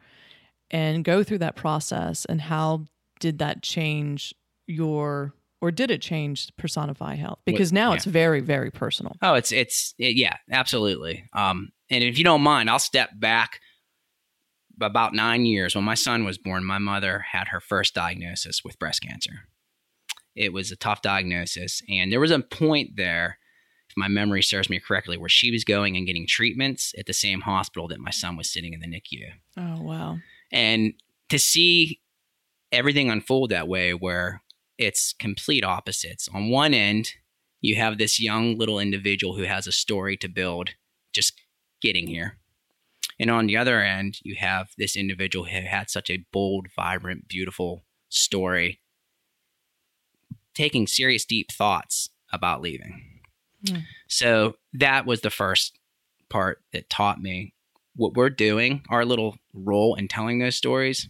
and 0.70 1.04
go 1.04 1.22
through 1.22 1.38
that 1.38 1.56
process 1.56 2.24
and 2.24 2.40
how 2.40 2.84
did 3.20 3.38
that 3.38 3.62
change 3.62 4.34
your 4.66 5.34
or 5.60 5.70
did 5.70 5.90
it 5.90 6.02
change 6.02 6.54
personify 6.58 7.14
health? 7.14 7.38
Because 7.46 7.72
now 7.72 7.90
yeah. 7.90 7.96
it's 7.96 8.04
very 8.04 8.40
very 8.40 8.70
personal. 8.70 9.16
Oh 9.22 9.34
it's 9.34 9.52
it's 9.52 9.94
it, 9.98 10.16
yeah 10.16 10.36
absolutely. 10.50 11.24
Um 11.32 11.70
and 11.90 12.04
if 12.04 12.18
you 12.18 12.24
don't 12.24 12.42
mind 12.42 12.68
i'll 12.68 12.78
step 12.78 13.10
back 13.14 13.60
about 14.80 15.14
nine 15.14 15.46
years. 15.46 15.74
When 15.74 15.84
my 15.84 15.94
son 15.94 16.24
was 16.24 16.38
born 16.38 16.64
my 16.64 16.78
mother 16.78 17.24
had 17.32 17.48
her 17.48 17.60
first 17.60 17.94
diagnosis 17.94 18.62
with 18.64 18.78
breast 18.78 19.02
cancer. 19.02 19.48
It 20.34 20.52
was 20.52 20.72
a 20.72 20.76
tough 20.76 21.00
diagnosis 21.00 21.80
and 21.88 22.12
there 22.12 22.20
was 22.20 22.32
a 22.32 22.40
point 22.40 22.96
there 22.96 23.38
if 23.94 23.98
my 23.98 24.08
memory 24.08 24.42
serves 24.42 24.68
me 24.68 24.80
correctly 24.80 25.16
where 25.16 25.28
she 25.28 25.50
was 25.50 25.64
going 25.64 25.96
and 25.96 26.06
getting 26.06 26.26
treatments 26.26 26.94
at 26.98 27.06
the 27.06 27.12
same 27.12 27.42
hospital 27.42 27.88
that 27.88 28.00
my 28.00 28.10
son 28.10 28.36
was 28.36 28.52
sitting 28.52 28.72
in 28.72 28.80
the 28.80 28.86
nicu 28.86 29.26
oh 29.56 29.82
wow 29.82 30.18
and 30.52 30.94
to 31.28 31.38
see 31.38 32.00
everything 32.72 33.10
unfold 33.10 33.50
that 33.50 33.68
way 33.68 33.94
where 33.94 34.42
it's 34.78 35.14
complete 35.18 35.64
opposites. 35.64 36.28
On 36.34 36.50
one 36.50 36.74
end, 36.74 37.12
you 37.60 37.76
have 37.76 37.98
this 37.98 38.20
young 38.20 38.58
little 38.58 38.78
individual 38.78 39.36
who 39.36 39.44
has 39.44 39.66
a 39.66 39.72
story 39.72 40.16
to 40.18 40.28
build 40.28 40.70
just 41.12 41.40
getting 41.80 42.06
here. 42.06 42.38
And 43.18 43.30
on 43.30 43.46
the 43.46 43.56
other 43.56 43.80
end, 43.80 44.18
you 44.22 44.34
have 44.36 44.70
this 44.76 44.96
individual 44.96 45.46
who 45.46 45.60
had 45.60 45.88
such 45.88 46.10
a 46.10 46.24
bold, 46.32 46.66
vibrant, 46.74 47.28
beautiful 47.28 47.84
story, 48.08 48.80
taking 50.52 50.86
serious, 50.86 51.24
deep 51.24 51.52
thoughts 51.52 52.10
about 52.32 52.60
leaving. 52.60 53.13
Mm. 53.64 53.82
So 54.08 54.54
that 54.74 55.06
was 55.06 55.20
the 55.20 55.30
first 55.30 55.78
part 56.30 56.58
that 56.72 56.90
taught 56.90 57.20
me 57.20 57.54
what 57.96 58.14
we're 58.14 58.30
doing, 58.30 58.82
our 58.88 59.04
little 59.04 59.36
role 59.52 59.94
in 59.94 60.08
telling 60.08 60.38
those 60.38 60.56
stories 60.56 61.08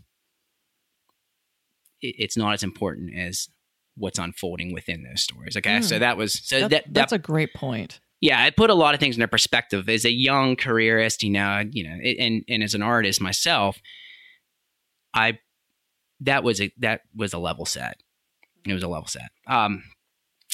it's 2.05 2.37
not 2.37 2.53
as 2.53 2.63
important 2.63 3.17
as 3.17 3.49
what's 3.97 4.19
unfolding 4.19 4.73
within 4.73 5.03
those 5.03 5.23
stories. 5.23 5.57
Okay, 5.57 5.79
mm. 5.79 5.85
so 5.85 5.99
that 5.99 6.17
was 6.17 6.35
so 6.47 6.61
that, 6.61 6.71
that, 6.71 6.85
that's 6.91 7.13
a 7.13 7.19
great 7.19 7.55
point. 7.55 8.01
Yeah, 8.21 8.47
it 8.47 8.57
put 8.57 8.71
a 8.71 8.75
lot 8.75 8.95
of 8.95 9.01
things 9.01 9.17
into 9.17 9.29
perspective. 9.29 9.89
As 9.89 10.05
a 10.05 10.11
young 10.11 10.57
careerist, 10.57 11.23
you 11.23 11.31
know, 11.31 11.65
you 11.71 11.85
know, 11.85 11.95
and 11.95 12.45
and 12.49 12.63
as 12.63 12.75
an 12.75 12.83
artist 12.83 13.21
myself, 13.21 13.81
I 15.15 15.39
that 16.21 16.45
was 16.45 16.61
a 16.61 16.73
that 16.79 17.03
was 17.15 17.33
a 17.33 17.39
level 17.39 17.67
set. 17.67 17.99
It 18.67 18.73
was 18.73 18.83
a 18.83 18.89
level 18.89 19.09
set. 19.09 19.31
Um, 19.47 19.83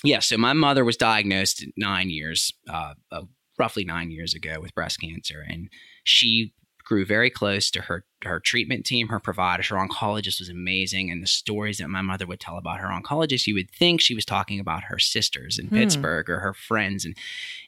yeah. 0.05 0.21
So 0.21 0.37
my 0.37 0.53
mother 0.53 0.85
was 0.85 0.97
diagnosed 0.97 1.65
nine 1.77 2.11
years, 2.11 2.53
uh, 2.69 2.95
uh, 3.13 3.23
roughly 3.59 3.85
nine 3.85 4.11
years 4.11 4.35
ago, 4.35 4.59
with 4.61 4.75
breast 4.75 5.01
cancer, 5.01 5.45
and 5.47 5.69
she 6.05 6.53
grew 6.91 7.05
very 7.05 7.31
close 7.31 7.71
to 7.71 7.83
her 7.83 8.05
her 8.25 8.41
treatment 8.41 8.85
team, 8.85 9.09
her 9.09 9.21
providers, 9.21 9.69
her 9.69 9.77
oncologist 9.77 10.41
was 10.41 10.49
amazing, 10.49 11.11
and 11.11 11.23
the 11.23 11.27
stories 11.27 11.79
that 11.79 11.89
my 11.89 12.03
mother 12.03 12.27
would 12.27 12.41
tell 12.41 12.59
about 12.59 12.81
her 12.81 12.89
oncologist, 12.89 13.47
you 13.47 13.55
would 13.55 13.71
think 13.71 14.01
she 14.01 14.15
was 14.15 14.27
talking 14.27 14.61
about 14.61 14.85
her 14.85 14.99
sisters 14.99 15.59
in 15.59 15.69
hmm. 15.69 15.77
Pittsburgh 15.77 16.29
or 16.29 16.41
her 16.41 16.53
friends, 16.53 17.05
and 17.05 17.17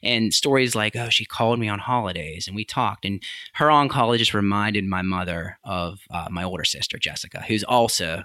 and 0.03 0.33
stories 0.33 0.75
like, 0.75 0.95
oh, 0.95 1.09
she 1.09 1.25
called 1.25 1.59
me 1.59 1.69
on 1.69 1.79
holidays 1.79 2.47
and 2.47 2.55
we 2.55 2.65
talked, 2.65 3.05
and 3.05 3.23
her 3.53 3.67
oncologist 3.67 4.33
reminded 4.33 4.85
my 4.85 5.01
mother 5.01 5.57
of 5.63 5.99
uh, 6.11 6.27
my 6.29 6.43
older 6.43 6.65
sister 6.65 6.97
Jessica, 6.97 7.43
who's 7.47 7.63
also 7.63 8.23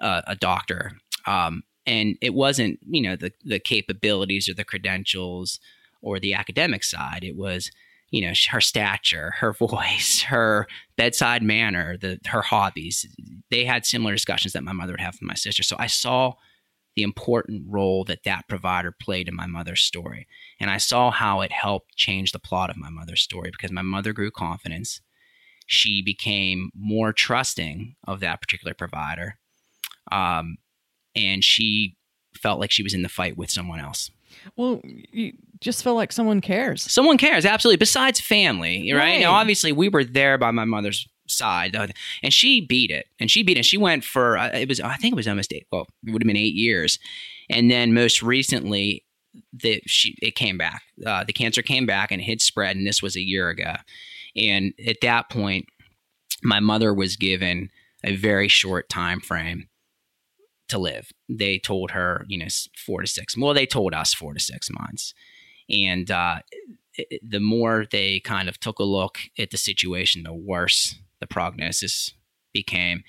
uh, 0.00 0.22
a 0.26 0.34
doctor, 0.34 0.92
um, 1.26 1.62
and 1.86 2.16
it 2.20 2.34
wasn't 2.34 2.78
you 2.86 3.02
know 3.02 3.16
the 3.16 3.32
the 3.44 3.58
capabilities 3.58 4.48
or 4.48 4.54
the 4.54 4.64
credentials 4.64 5.58
or 6.00 6.18
the 6.18 6.34
academic 6.34 6.84
side, 6.84 7.24
it 7.24 7.36
was 7.36 7.70
you 8.10 8.20
know 8.20 8.32
her 8.50 8.60
stature 8.60 9.32
her 9.38 9.52
voice 9.58 10.22
her 10.22 10.66
bedside 10.96 11.42
manner 11.42 11.96
the 11.96 12.18
her 12.26 12.42
hobbies. 12.42 13.06
They 13.50 13.64
had 13.64 13.86
similar 13.86 14.12
discussions 14.12 14.52
that 14.52 14.64
my 14.64 14.72
mother 14.72 14.92
would 14.92 15.00
have 15.00 15.14
with 15.14 15.22
my 15.22 15.34
sister. 15.34 15.62
So 15.62 15.76
i 15.78 15.86
saw 15.86 16.34
the 16.94 17.02
important 17.02 17.64
role 17.68 18.04
that 18.04 18.24
that 18.24 18.46
provider 18.48 18.92
played 18.92 19.26
in 19.26 19.34
my 19.34 19.46
mother's 19.46 19.82
story. 19.82 20.26
And 20.60 20.70
i 20.70 20.76
saw 20.76 21.10
how 21.10 21.40
it 21.40 21.52
helped 21.52 21.96
change 21.96 22.32
the 22.32 22.38
plot 22.38 22.70
of 22.70 22.76
my 22.76 22.90
mother's 22.90 23.22
story 23.22 23.50
because 23.50 23.72
my 23.72 23.82
mother 23.82 24.12
grew 24.12 24.30
confidence. 24.30 25.00
She 25.66 26.02
became 26.02 26.70
more 26.74 27.12
trusting 27.12 27.96
of 28.06 28.20
that 28.20 28.40
particular 28.42 28.74
provider. 28.74 29.38
Um, 30.10 30.56
and 31.14 31.44
she 31.44 31.96
felt 32.34 32.58
like 32.58 32.70
she 32.70 32.82
was 32.82 32.94
in 32.94 33.02
the 33.02 33.08
fight 33.08 33.36
with 33.36 33.50
someone 33.50 33.80
else 33.80 34.10
well, 34.56 34.80
you 34.84 35.32
just 35.60 35.84
feel 35.84 35.94
like 35.94 36.12
someone 36.12 36.40
cares. 36.40 36.82
Someone 36.90 37.18
cares, 37.18 37.44
absolutely. 37.44 37.78
Besides 37.78 38.20
family, 38.20 38.92
right? 38.92 38.98
right. 38.98 39.20
Now, 39.20 39.32
obviously, 39.32 39.72
we 39.72 39.88
were 39.88 40.04
there 40.04 40.38
by 40.38 40.50
my 40.50 40.64
mother's 40.64 41.08
side, 41.26 41.76
uh, 41.76 41.88
and 42.22 42.32
she 42.32 42.60
beat 42.60 42.90
it. 42.90 43.06
And 43.20 43.30
she 43.30 43.42
beat 43.42 43.58
it. 43.58 43.64
She 43.64 43.78
went 43.78 44.04
for 44.04 44.36
uh, 44.38 44.50
it 44.52 44.68
was 44.68 44.80
I 44.80 44.96
think 44.96 45.12
it 45.12 45.16
was 45.16 45.28
almost 45.28 45.52
eight. 45.52 45.66
Well, 45.70 45.86
it 46.06 46.12
would 46.12 46.22
have 46.22 46.26
been 46.26 46.36
eight 46.36 46.54
years, 46.54 46.98
and 47.50 47.70
then 47.70 47.94
most 47.94 48.22
recently, 48.22 49.04
the 49.52 49.82
she 49.86 50.16
it 50.20 50.34
came 50.34 50.58
back. 50.58 50.82
Uh, 51.04 51.24
the 51.24 51.32
cancer 51.32 51.62
came 51.62 51.86
back 51.86 52.10
and 52.10 52.20
it 52.20 52.24
had 52.24 52.40
spread, 52.40 52.76
and 52.76 52.86
this 52.86 53.02
was 53.02 53.16
a 53.16 53.22
year 53.22 53.48
ago. 53.48 53.74
And 54.34 54.72
at 54.86 55.00
that 55.02 55.28
point, 55.28 55.66
my 56.42 56.60
mother 56.60 56.92
was 56.94 57.16
given 57.16 57.70
a 58.04 58.16
very 58.16 58.48
short 58.48 58.88
time 58.88 59.20
frame 59.20 59.68
to 60.72 60.78
live. 60.78 61.12
They 61.28 61.58
told 61.58 61.92
her, 61.92 62.24
you 62.28 62.38
know, 62.38 62.48
four 62.76 63.00
to 63.00 63.06
six. 63.06 63.36
Well, 63.36 63.54
they 63.54 63.66
told 63.66 63.94
us 63.94 64.12
four 64.12 64.34
to 64.34 64.40
six 64.40 64.68
months, 64.70 65.14
and 65.70 66.10
uh, 66.10 66.40
it, 66.94 67.20
the 67.26 67.40
more 67.40 67.86
they 67.90 68.20
kind 68.20 68.48
of 68.48 68.58
took 68.58 68.78
a 68.78 68.84
look 68.84 69.18
at 69.38 69.50
the 69.50 69.56
situation, 69.56 70.24
the 70.24 70.34
worse 70.34 70.96
the 71.20 71.26
prognosis 71.26 72.12
became. 72.52 73.02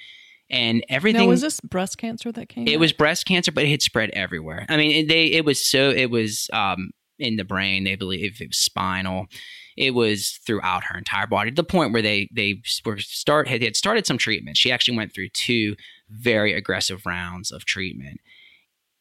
And 0.49 0.85
everything 0.87 1.21
now, 1.21 1.27
was 1.27 1.41
this 1.41 1.59
breast 1.61 1.97
cancer 1.97 2.31
that 2.31 2.49
came. 2.49 2.67
It 2.67 2.79
was 2.79 2.93
breast 2.93 3.25
cancer, 3.25 3.51
but 3.51 3.63
it 3.63 3.71
had 3.71 3.81
spread 3.81 4.11
everywhere. 4.11 4.65
I 4.69 4.77
mean, 4.77 5.07
they 5.07 5.25
it 5.25 5.45
was 5.45 5.65
so 5.65 5.89
it 5.89 6.11
was 6.11 6.49
um, 6.53 6.91
in 7.17 7.37
the 7.37 7.43
brain. 7.43 7.83
They 7.85 7.95
believe 7.95 8.39
it 8.39 8.49
was 8.49 8.57
spinal. 8.57 9.27
It 9.75 9.95
was 9.95 10.39
throughout 10.45 10.83
her 10.85 10.97
entire 10.97 11.25
body 11.25 11.49
the 11.49 11.63
point 11.63 11.91
where 11.91 12.03
they 12.03 12.29
they 12.31 12.61
were 12.85 12.99
start 12.99 13.47
had, 13.47 13.63
had 13.63 13.75
started 13.75 14.05
some 14.05 14.19
treatment. 14.19 14.57
She 14.57 14.71
actually 14.71 14.97
went 14.97 15.13
through 15.13 15.29
two 15.29 15.75
very 16.09 16.53
aggressive 16.53 17.05
rounds 17.05 17.51
of 17.51 17.65
treatment. 17.65 18.19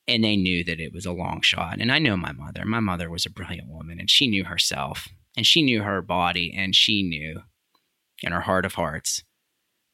And 0.09 0.25
they 0.25 0.37
knew 0.37 0.65
that 0.65 0.81
it 0.81 0.93
was 0.93 1.07
a 1.07 1.13
long 1.13 1.43
shot. 1.43 1.79
And 1.81 1.93
I 1.93 1.99
know 1.99 2.17
my 2.17 2.33
mother. 2.33 2.65
My 2.65 2.81
mother 2.81 3.09
was 3.09 3.25
a 3.25 3.31
brilliant 3.31 3.69
woman 3.69 4.01
and 4.01 4.11
she 4.11 4.27
knew 4.27 4.45
herself 4.45 5.09
and 5.37 5.47
she 5.47 5.63
knew 5.63 5.83
her 5.83 6.03
body 6.03 6.53
and 6.57 6.75
she 6.75 7.03
knew 7.03 7.43
in 8.23 8.33
her 8.33 8.41
heart 8.41 8.65
of 8.65 8.75
hearts 8.75 9.23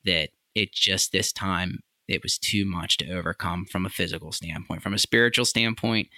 that 0.04 0.30
it 0.54 0.72
just 0.72 1.12
this 1.12 1.32
time 1.32 1.80
it 2.08 2.22
was 2.22 2.38
too 2.38 2.64
much 2.64 2.96
to 2.96 3.12
overcome 3.12 3.66
from 3.66 3.84
a 3.84 3.90
physical 3.90 4.32
standpoint. 4.32 4.82
From 4.82 4.94
a 4.94 4.98
spiritual 4.98 5.44
standpoint, 5.44 6.08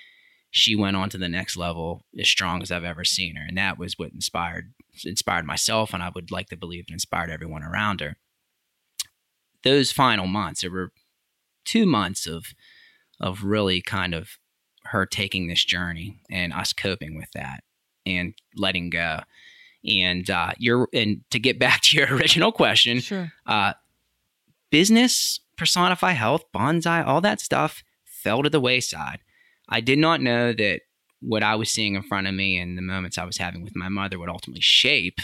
she 0.52 0.76
went 0.76 0.96
on 0.96 1.10
to 1.10 1.18
the 1.18 1.28
next 1.28 1.56
level 1.56 2.04
as 2.18 2.28
strong 2.28 2.62
as 2.62 2.70
I've 2.70 2.84
ever 2.84 3.04
seen 3.04 3.36
her. 3.36 3.44
And 3.46 3.58
that 3.58 3.78
was 3.78 3.98
what 3.98 4.12
inspired 4.12 4.72
inspired 5.04 5.44
myself 5.44 5.94
and 5.94 6.02
I 6.02 6.10
would 6.14 6.30
like 6.30 6.48
to 6.48 6.56
believe 6.56 6.84
it 6.88 6.92
inspired 6.92 7.30
everyone 7.30 7.62
around 7.62 8.00
her 8.00 8.16
those 9.64 9.92
final 9.92 10.26
months, 10.26 10.62
there 10.62 10.70
were 10.70 10.92
two 11.64 11.86
months 11.86 12.26
of 12.26 12.46
of 13.20 13.44
really 13.44 13.82
kind 13.82 14.14
of 14.14 14.38
her 14.84 15.04
taking 15.04 15.46
this 15.46 15.62
journey 15.64 16.20
and 16.30 16.52
us 16.52 16.72
coping 16.72 17.16
with 17.16 17.30
that 17.34 17.62
and 18.06 18.32
letting 18.56 18.88
go. 18.90 19.20
And 19.86 20.28
uh, 20.30 20.52
you're 20.58 20.88
and 20.94 21.20
to 21.30 21.38
get 21.38 21.58
back 21.58 21.82
to 21.82 21.96
your 21.96 22.08
original 22.16 22.50
question, 22.52 23.00
Sure. 23.00 23.32
uh, 23.46 23.74
business, 24.70 25.40
personify 25.56 26.12
health, 26.12 26.44
Bonseye, 26.52 27.06
all 27.06 27.20
that 27.20 27.40
stuff 27.40 27.82
fell 28.04 28.42
to 28.42 28.50
the 28.50 28.60
wayside. 28.60 29.20
I 29.68 29.80
did 29.80 29.98
not 29.98 30.20
know 30.20 30.52
that 30.52 30.80
what 31.20 31.42
I 31.42 31.54
was 31.54 31.70
seeing 31.70 31.94
in 31.94 32.02
front 32.02 32.26
of 32.26 32.34
me 32.34 32.56
and 32.58 32.76
the 32.78 32.82
moments 32.82 33.18
I 33.18 33.24
was 33.24 33.36
having 33.36 33.62
with 33.62 33.76
my 33.76 33.88
mother 33.90 34.18
would 34.18 34.30
ultimately 34.30 34.62
shape 34.62 35.18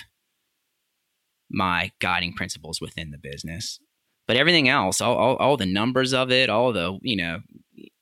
my 1.51 1.93
guiding 2.01 2.33
principles 2.35 2.81
within 2.81 3.11
the 3.11 3.19
business. 3.19 3.79
But 4.27 4.37
everything 4.37 4.69
else, 4.69 5.01
all, 5.01 5.15
all, 5.17 5.37
all 5.37 5.57
the 5.57 5.67
numbers 5.67 6.13
of 6.13 6.31
it, 6.33 6.49
all 6.51 6.73
the, 6.73 6.99
you 7.03 7.17
know, 7.17 7.41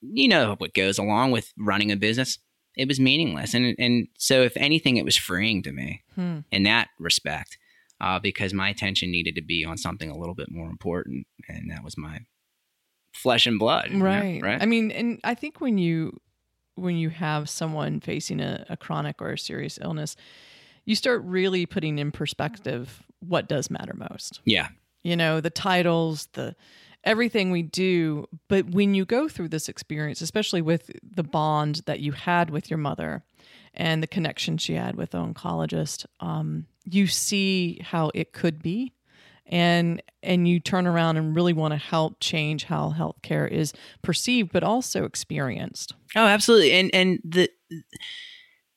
you 0.00 0.28
know 0.28 0.54
what 0.58 0.72
goes 0.74 0.98
along 0.98 1.32
with 1.32 1.52
running 1.58 1.90
a 1.92 1.96
business, 1.96 2.38
it 2.76 2.88
was 2.88 2.98
meaningless. 2.98 3.52
And, 3.54 3.74
and 3.78 4.08
so, 4.18 4.42
if 4.42 4.56
anything, 4.56 4.96
it 4.96 5.04
was 5.04 5.16
freeing 5.16 5.62
to 5.64 5.72
me 5.72 6.02
Hmm. 6.14 6.38
in 6.50 6.62
that 6.64 6.88
respect 6.98 7.58
uh, 8.00 8.18
because 8.18 8.52
my 8.54 8.68
attention 8.70 9.10
needed 9.10 9.34
to 9.36 9.42
be 9.42 9.64
on 9.64 9.76
something 9.76 10.10
a 10.10 10.16
little 10.16 10.34
bit 10.34 10.50
more 10.50 10.68
important, 10.70 11.26
and 11.48 11.70
that 11.70 11.84
was 11.84 11.96
my 11.98 12.20
flesh 13.12 13.46
and 13.46 13.58
blood. 13.58 13.90
you 13.90 13.98
know, 13.98 14.04
Right. 14.04 14.42
right. 14.42 14.62
I 14.62 14.66
mean, 14.66 14.90
and 14.90 15.20
I 15.24 15.34
think 15.34 15.60
when 15.60 15.78
you 15.78 16.20
when 16.76 16.96
you 16.96 17.08
have 17.10 17.48
someone 17.48 18.00
facing 18.00 18.40
a, 18.40 18.66
a 18.68 18.76
chronic 18.76 19.22
or 19.22 19.30
a 19.32 19.38
serious 19.38 19.78
illness, 19.80 20.16
you 20.84 20.96
start 20.96 21.22
really 21.22 21.66
putting 21.66 21.98
in 22.00 22.10
perspective 22.10 23.02
what 23.20 23.48
does 23.48 23.70
matter 23.70 23.94
most. 24.10 24.40
yeah. 24.44 24.68
You 25.04 25.16
know 25.16 25.40
the 25.40 25.50
titles 25.50 26.28
the 26.32 26.56
everything 27.04 27.50
we 27.50 27.62
do 27.62 28.26
but 28.48 28.66
when 28.70 28.94
you 28.94 29.04
go 29.04 29.28
through 29.28 29.48
this 29.48 29.68
experience 29.68 30.20
especially 30.20 30.62
with 30.62 30.90
the 31.02 31.22
bond 31.22 31.82
that 31.86 32.00
you 32.00 32.12
had 32.12 32.50
with 32.50 32.70
your 32.70 32.78
mother 32.78 33.22
and 33.74 34.02
the 34.02 34.06
connection 34.06 34.56
she 34.58 34.74
had 34.74 34.96
with 34.96 35.10
the 35.10 35.18
oncologist 35.18 36.06
um, 36.20 36.66
you 36.84 37.06
see 37.06 37.78
how 37.84 38.10
it 38.14 38.32
could 38.32 38.62
be 38.62 38.92
and 39.46 40.02
and 40.22 40.48
you 40.48 40.58
turn 40.58 40.86
around 40.86 41.18
and 41.18 41.36
really 41.36 41.52
want 41.52 41.72
to 41.72 41.78
help 41.78 42.16
change 42.18 42.64
how 42.64 42.94
healthcare 42.96 43.48
is 43.48 43.72
perceived 44.02 44.50
but 44.50 44.64
also 44.64 45.04
experienced 45.04 45.94
Oh, 46.16 46.26
absolutely. 46.26 46.72
And 46.72 46.90
and 46.94 47.20
the 47.24 47.50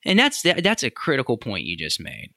and 0.06 0.18
that's 0.18 0.42
that's 0.42 0.84
a 0.84 0.90
critical 0.90 1.38
point 1.38 1.66
you 1.66 1.78
just 1.78 2.00
made. 2.00 2.34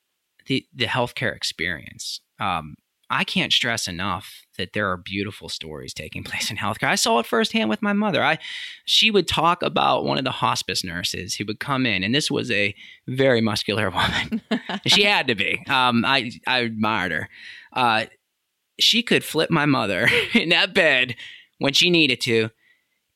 The 0.47 0.67
the 0.75 0.87
healthcare 0.87 1.35
experience. 1.35 2.21
Um, 2.39 2.77
I 3.11 3.25
can't 3.25 3.52
stress 3.52 3.88
enough 3.88 4.47
that 4.57 4.73
there 4.73 4.88
are 4.90 4.97
beautiful 4.97 5.49
stories 5.49 5.93
taking 5.93 6.23
place 6.25 6.50
in 6.50 6.57
healthcare. 6.57 6.88
I 6.88 6.95
saw 6.95 7.19
it 7.19 7.26
firsthand 7.26 7.69
with 7.69 7.83
my 7.83 7.93
mother. 7.93 8.23
I 8.23 8.38
she 8.85 9.11
would 9.11 9.29
talk 9.29 9.62
about 9.62 10.05
one 10.05 10.19
of 10.19 10.25
the 10.25 10.31
hospice 10.31 10.85
nurses 10.85 11.35
who 11.35 11.45
would 11.47 11.61
come 11.61 11.87
in, 11.87 12.05
and 12.05 12.14
this 12.14 12.31
was 12.31 12.50
a 12.50 12.75
very 13.07 13.40
muscular 13.40 13.90
woman. 13.90 14.40
she 14.87 15.02
had 15.02 15.26
to 15.26 15.35
be. 15.35 15.62
Um, 15.69 16.05
I 16.05 16.31
I 16.47 16.61
admired 16.61 17.12
her. 17.12 17.29
Uh, 17.73 18.07
she 18.79 19.02
could 19.02 19.25
flip 19.25 19.50
my 19.50 19.67
mother 19.67 20.09
in 20.33 20.49
that 20.50 20.73
bed 20.73 21.17
when 21.59 21.75
she 21.75 21.90
needed 21.90 22.21
to, 22.23 22.49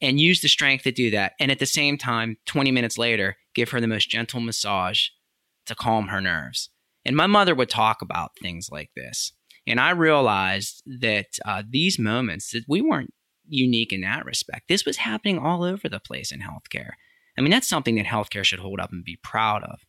and 0.00 0.20
use 0.20 0.42
the 0.42 0.48
strength 0.48 0.84
to 0.84 0.92
do 0.92 1.10
that. 1.10 1.32
And 1.40 1.50
at 1.50 1.58
the 1.58 1.66
same 1.66 1.96
time, 1.96 2.36
20 2.44 2.70
minutes 2.70 2.98
later, 2.98 3.36
give 3.54 3.70
her 3.70 3.80
the 3.80 3.86
most 3.86 4.10
gentle 4.10 4.40
massage 4.40 5.08
to 5.66 5.74
calm 5.74 6.08
her 6.08 6.20
nerves. 6.20 6.68
And 7.06 7.16
my 7.16 7.26
mother 7.26 7.54
would 7.54 7.70
talk 7.70 8.02
about 8.02 8.32
things 8.40 8.68
like 8.70 8.90
this. 8.94 9.32
And 9.66 9.80
I 9.80 9.90
realized 9.90 10.82
that 11.00 11.26
uh, 11.44 11.62
these 11.68 11.98
moments, 11.98 12.50
that 12.52 12.64
we 12.68 12.80
weren't 12.80 13.14
unique 13.46 13.92
in 13.92 14.02
that 14.02 14.24
respect. 14.24 14.68
This 14.68 14.84
was 14.84 14.98
happening 14.98 15.38
all 15.38 15.64
over 15.64 15.88
the 15.88 16.00
place 16.00 16.32
in 16.32 16.40
healthcare. 16.40 16.92
I 17.36 17.40
mean, 17.40 17.50
that's 17.50 17.68
something 17.68 17.96
that 17.96 18.06
healthcare 18.06 18.44
should 18.44 18.60
hold 18.60 18.80
up 18.80 18.92
and 18.92 19.04
be 19.04 19.18
proud 19.22 19.62
of. 19.64 19.80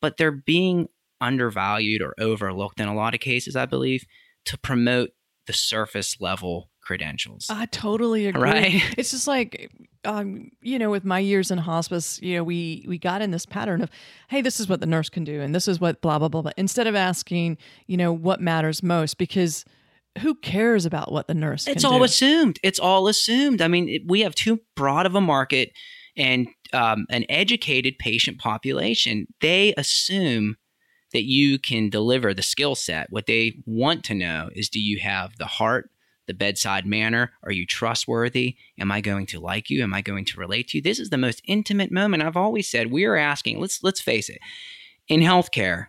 But 0.00 0.16
they're 0.16 0.30
being 0.32 0.88
undervalued 1.20 2.02
or 2.02 2.14
overlooked 2.18 2.80
in 2.80 2.88
a 2.88 2.94
lot 2.94 3.14
of 3.14 3.20
cases, 3.20 3.54
I 3.54 3.66
believe, 3.66 4.04
to 4.46 4.58
promote 4.58 5.10
the 5.46 5.52
surface 5.52 6.16
level 6.20 6.70
credentials. 6.82 7.46
I 7.50 7.66
totally 7.66 8.26
agree. 8.26 8.42
Right? 8.42 8.82
It's 8.98 9.12
just 9.12 9.28
like, 9.28 9.70
um, 10.04 10.50
you 10.60 10.78
know, 10.78 10.90
with 10.90 11.04
my 11.04 11.18
years 11.18 11.50
in 11.50 11.58
hospice, 11.58 12.20
you 12.22 12.36
know, 12.36 12.44
we 12.44 12.84
we 12.88 12.98
got 12.98 13.22
in 13.22 13.30
this 13.30 13.46
pattern 13.46 13.82
of, 13.82 13.90
hey, 14.28 14.40
this 14.40 14.60
is 14.60 14.68
what 14.68 14.80
the 14.80 14.86
nurse 14.86 15.08
can 15.08 15.24
do, 15.24 15.40
and 15.40 15.54
this 15.54 15.68
is 15.68 15.80
what 15.80 16.00
blah 16.00 16.18
blah 16.18 16.28
blah 16.28 16.42
blah. 16.42 16.52
Instead 16.56 16.86
of 16.86 16.94
asking, 16.94 17.58
you 17.86 17.96
know, 17.96 18.12
what 18.12 18.40
matters 18.40 18.82
most, 18.82 19.18
because 19.18 19.64
who 20.20 20.34
cares 20.34 20.84
about 20.84 21.12
what 21.12 21.28
the 21.28 21.34
nurse? 21.34 21.66
It's 21.66 21.84
all 21.84 21.98
do? 21.98 22.04
assumed. 22.04 22.58
It's 22.62 22.78
all 22.78 23.08
assumed. 23.08 23.62
I 23.62 23.68
mean, 23.68 23.88
it, 23.88 24.02
we 24.06 24.20
have 24.20 24.34
too 24.34 24.60
broad 24.74 25.06
of 25.06 25.14
a 25.14 25.20
market 25.20 25.72
and 26.16 26.48
um, 26.72 27.06
an 27.08 27.24
educated 27.28 27.98
patient 27.98 28.38
population. 28.38 29.26
They 29.40 29.72
assume 29.76 30.56
that 31.12 31.24
you 31.24 31.58
can 31.58 31.90
deliver 31.90 32.34
the 32.34 32.42
skill 32.42 32.74
set. 32.74 33.06
What 33.10 33.26
they 33.26 33.54
want 33.66 34.04
to 34.04 34.14
know 34.14 34.50
is 34.54 34.68
do 34.68 34.80
you 34.80 34.98
have 35.00 35.36
the 35.38 35.46
heart, 35.46 35.90
the 36.26 36.34
bedside 36.34 36.86
manner? 36.86 37.32
Are 37.42 37.52
you 37.52 37.66
trustworthy? 37.66 38.56
Am 38.78 38.92
I 38.92 39.00
going 39.00 39.26
to 39.26 39.40
like 39.40 39.70
you? 39.70 39.82
Am 39.82 39.94
I 39.94 40.02
going 40.02 40.24
to 40.26 40.40
relate 40.40 40.68
to 40.68 40.78
you? 40.78 40.82
This 40.82 40.98
is 40.98 41.10
the 41.10 41.18
most 41.18 41.42
intimate 41.46 41.90
moment. 41.90 42.22
I've 42.22 42.36
always 42.36 42.70
said 42.70 42.90
we 42.90 43.04
are 43.04 43.16
asking, 43.16 43.60
let's 43.60 43.82
let's 43.82 44.00
face 44.00 44.28
it. 44.28 44.38
In 45.08 45.20
healthcare, 45.20 45.86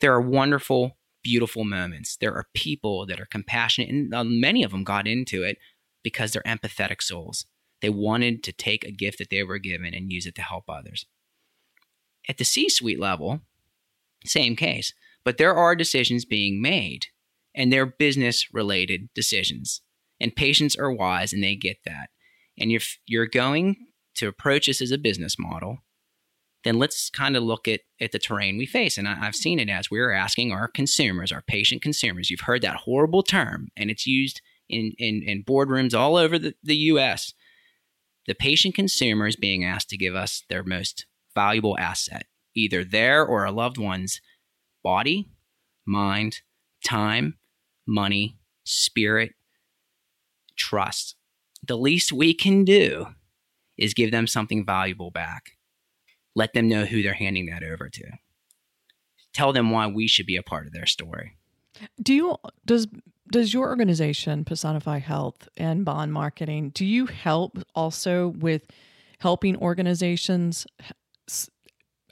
there 0.00 0.12
are 0.12 0.20
wonderful, 0.20 0.98
beautiful 1.22 1.64
moments. 1.64 2.16
There 2.16 2.34
are 2.34 2.46
people 2.54 3.06
that 3.06 3.20
are 3.20 3.26
compassionate, 3.26 3.90
and 3.90 4.14
uh, 4.14 4.24
many 4.24 4.62
of 4.62 4.70
them 4.70 4.84
got 4.84 5.06
into 5.06 5.42
it 5.42 5.58
because 6.02 6.32
they're 6.32 6.42
empathetic 6.42 7.02
souls. 7.02 7.46
They 7.80 7.90
wanted 7.90 8.42
to 8.44 8.52
take 8.52 8.84
a 8.84 8.92
gift 8.92 9.18
that 9.18 9.30
they 9.30 9.42
were 9.42 9.58
given 9.58 9.94
and 9.94 10.12
use 10.12 10.26
it 10.26 10.34
to 10.36 10.42
help 10.42 10.64
others. 10.68 11.06
At 12.28 12.38
the 12.38 12.44
C 12.44 12.68
suite 12.68 13.00
level, 13.00 13.40
same 14.24 14.56
case, 14.56 14.92
but 15.24 15.38
there 15.38 15.54
are 15.54 15.74
decisions 15.74 16.24
being 16.24 16.60
made, 16.60 17.06
and 17.54 17.72
they're 17.72 17.86
business 17.86 18.46
related 18.52 19.08
decisions. 19.14 19.82
And 20.20 20.36
patients 20.36 20.76
are 20.76 20.92
wise 20.92 21.32
and 21.32 21.42
they 21.42 21.56
get 21.56 21.78
that. 21.84 22.10
And 22.58 22.70
if 22.70 22.98
you're 23.06 23.26
going 23.26 23.76
to 24.16 24.28
approach 24.28 24.66
this 24.66 24.82
as 24.82 24.90
a 24.90 24.98
business 24.98 25.36
model, 25.38 25.78
then 26.64 26.78
let's 26.78 27.08
kind 27.08 27.36
of 27.36 27.42
look 27.42 27.66
at, 27.66 27.80
at 28.00 28.12
the 28.12 28.18
terrain 28.18 28.58
we 28.58 28.66
face. 28.66 28.98
And 28.98 29.08
I, 29.08 29.26
I've 29.26 29.34
seen 29.34 29.58
it 29.58 29.70
as 29.70 29.90
we're 29.90 30.12
asking 30.12 30.52
our 30.52 30.68
consumers, 30.68 31.32
our 31.32 31.42
patient 31.42 31.80
consumers. 31.80 32.30
You've 32.30 32.40
heard 32.40 32.62
that 32.62 32.76
horrible 32.76 33.22
term, 33.22 33.68
and 33.76 33.90
it's 33.90 34.06
used 34.06 34.42
in, 34.68 34.92
in, 34.98 35.22
in 35.26 35.42
boardrooms 35.42 35.94
all 35.94 36.16
over 36.16 36.38
the, 36.38 36.54
the 36.62 36.76
US. 36.76 37.32
The 38.26 38.34
patient 38.34 38.74
consumer 38.74 39.26
is 39.26 39.36
being 39.36 39.64
asked 39.64 39.88
to 39.90 39.96
give 39.96 40.14
us 40.14 40.44
their 40.50 40.62
most 40.62 41.06
valuable 41.34 41.78
asset, 41.78 42.26
either 42.54 42.84
their 42.84 43.24
or 43.24 43.44
a 43.44 43.52
loved 43.52 43.78
one's 43.78 44.20
body, 44.84 45.30
mind, 45.86 46.40
time, 46.84 47.38
money, 47.90 48.38
spirit, 48.64 49.32
trust. 50.56 51.16
The 51.66 51.76
least 51.76 52.12
we 52.12 52.32
can 52.32 52.64
do 52.64 53.06
is 53.76 53.92
give 53.94 54.10
them 54.10 54.26
something 54.26 54.64
valuable 54.64 55.10
back. 55.10 55.52
Let 56.34 56.52
them 56.54 56.68
know 56.68 56.84
who 56.84 57.02
they're 57.02 57.12
handing 57.14 57.46
that 57.46 57.62
over 57.62 57.88
to. 57.90 58.04
Tell 59.32 59.52
them 59.52 59.70
why 59.70 59.86
we 59.86 60.06
should 60.06 60.26
be 60.26 60.36
a 60.36 60.42
part 60.42 60.66
of 60.66 60.72
their 60.72 60.86
story. 60.86 61.36
Do 62.02 62.14
you 62.14 62.36
does 62.66 62.88
does 63.32 63.54
your 63.54 63.68
organization 63.68 64.44
Personify 64.44 64.98
Health 64.98 65.48
and 65.56 65.84
Bond 65.84 66.12
Marketing? 66.12 66.70
Do 66.70 66.84
you 66.84 67.06
help 67.06 67.58
also 67.74 68.28
with 68.28 68.66
helping 69.18 69.56
organizations? 69.56 70.66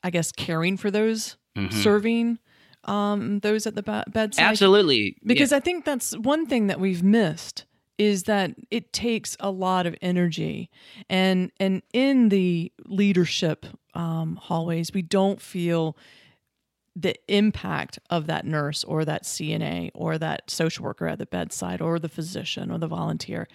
I 0.04 0.10
guess 0.10 0.30
caring 0.30 0.76
for 0.76 0.90
those 0.92 1.36
Mhm. 1.56 1.72
serving 1.72 2.38
um, 2.84 3.40
those 3.40 3.66
at 3.66 3.74
the 3.74 3.82
be- 3.82 4.10
bedside. 4.10 4.42
Absolutely. 4.42 5.16
because 5.24 5.52
I 5.52 5.60
think 5.60 5.84
that's 5.84 6.16
one 6.18 6.46
thing 6.46 6.68
that 6.68 6.80
we've 6.80 7.02
missed 7.02 7.64
is 7.98 8.24
that 8.24 8.54
it 8.70 8.92
takes 8.92 9.36
a 9.40 9.50
lot 9.50 9.86
of 9.86 9.94
energy 10.00 10.70
and 11.10 11.50
and 11.58 11.82
in 11.92 12.28
the 12.28 12.72
leadership 12.86 13.66
um, 13.94 14.36
hallways 14.36 14.94
we 14.94 15.02
don't 15.02 15.40
feel 15.40 15.96
the 16.94 17.14
impact 17.28 17.98
of 18.10 18.26
that 18.26 18.44
nurse 18.44 18.82
or 18.84 19.04
that 19.04 19.22
CNA 19.22 19.90
or 19.94 20.18
that 20.18 20.50
social 20.50 20.84
worker 20.84 21.06
at 21.06 21.18
the 21.18 21.26
bedside 21.26 21.80
or 21.80 21.98
the 21.98 22.08
physician 22.08 22.70
or 22.72 22.78
the 22.78 22.88
volunteer 22.88 23.46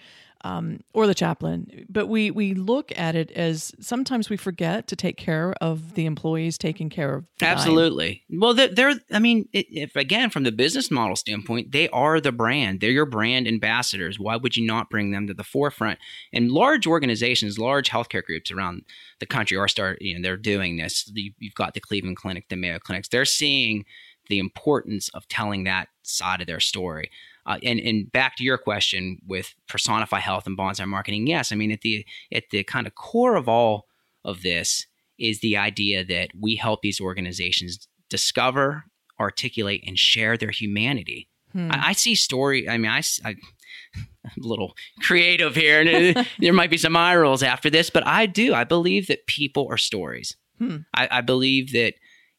um, 0.44 0.80
or 0.92 1.06
the 1.06 1.14
chaplain. 1.14 1.86
But 1.88 2.06
we 2.06 2.30
we 2.30 2.54
look 2.54 2.92
at 2.96 3.16
it 3.16 3.32
as 3.32 3.72
sometimes 3.80 4.30
we 4.30 4.36
forget 4.36 4.86
to 4.88 4.96
take 4.96 5.16
care 5.16 5.54
of 5.60 5.94
the 5.94 6.04
employees 6.06 6.56
taking 6.58 6.90
care 6.90 7.14
of 7.16 7.24
the 7.24 7.30
dying. 7.46 7.52
Absolutely. 7.56 8.22
Well, 8.30 8.54
they're, 8.54 8.68
they're 8.68 8.94
I 9.10 9.18
mean, 9.18 9.48
if 9.52 9.96
again, 9.96 10.30
from 10.30 10.44
the 10.44 10.52
business 10.52 10.90
model 10.90 11.16
standpoint, 11.16 11.72
they 11.72 11.88
are 11.88 12.20
the 12.20 12.30
brand. 12.32 12.80
They're 12.80 12.90
your 12.90 13.06
brand 13.06 13.48
ambassadors. 13.48 14.20
Why 14.20 14.36
would 14.36 14.56
you 14.56 14.66
not 14.66 14.90
bring 14.90 15.10
them 15.10 15.26
to 15.26 15.34
the 15.34 15.42
forefront? 15.44 15.98
And 16.32 16.52
large 16.52 16.86
organizations, 16.86 17.58
large 17.58 17.90
healthcare 17.90 18.22
groups 18.22 18.50
around 18.52 18.82
the 19.20 19.26
country 19.26 19.56
are 19.56 19.66
start, 19.68 19.98
you 20.02 20.14
know, 20.14 20.22
they're 20.22 20.36
doing 20.36 20.76
this. 20.76 21.10
You- 21.14 21.32
You've 21.38 21.54
got 21.54 21.74
the 21.74 21.80
Cleveland 21.80 22.16
Clinic, 22.16 22.48
the 22.48 22.56
Mayo 22.56 22.78
Clinics. 22.78 23.08
They're 23.08 23.24
seeing 23.24 23.84
the 24.28 24.38
importance 24.38 25.08
of 25.10 25.28
telling 25.28 25.64
that 25.64 25.88
side 26.02 26.40
of 26.40 26.46
their 26.46 26.60
story. 26.60 27.10
Uh, 27.46 27.58
and 27.62 27.78
and 27.78 28.10
back 28.10 28.36
to 28.36 28.44
your 28.44 28.56
question 28.56 29.18
with 29.26 29.54
personify 29.68 30.18
health 30.18 30.46
and 30.46 30.56
Bonseye 30.56 30.86
marketing, 30.86 31.26
yes, 31.26 31.52
I 31.52 31.56
mean 31.56 31.70
at 31.70 31.82
the 31.82 32.06
at 32.32 32.44
the 32.50 32.64
kind 32.64 32.86
of 32.86 32.94
core 32.94 33.36
of 33.36 33.48
all 33.48 33.86
of 34.24 34.42
this 34.42 34.86
is 35.18 35.40
the 35.40 35.56
idea 35.56 36.04
that 36.04 36.30
we 36.38 36.56
help 36.56 36.82
these 36.82 37.00
organizations 37.00 37.86
discover, 38.08 38.84
articulate 39.20 39.84
and 39.86 39.98
share 39.98 40.36
their 40.36 40.50
humanity. 40.50 41.28
Hmm. 41.52 41.70
I, 41.70 41.88
I, 41.88 41.92
see 41.92 42.14
story. 42.14 42.68
I 42.68 42.78
mean, 42.78 42.90
I, 42.90 43.02
I 43.24 43.28
I'm 44.24 44.42
a 44.42 44.46
little 44.46 44.74
creative 45.02 45.54
here, 45.54 45.80
and 45.80 46.26
there 46.38 46.52
might 46.52 46.70
be 46.70 46.78
some 46.78 46.96
eye 46.96 47.14
rolls 47.14 47.42
after 47.42 47.70
this, 47.70 47.90
but 47.90 48.06
I 48.06 48.26
do. 48.26 48.54
I 48.54 48.64
believe 48.64 49.06
that 49.06 49.26
people 49.26 49.68
are 49.70 49.76
stories. 49.76 50.36
Hmm. 50.58 50.78
I, 50.94 51.08
I 51.10 51.20
believe 51.20 51.72
that 51.72 51.94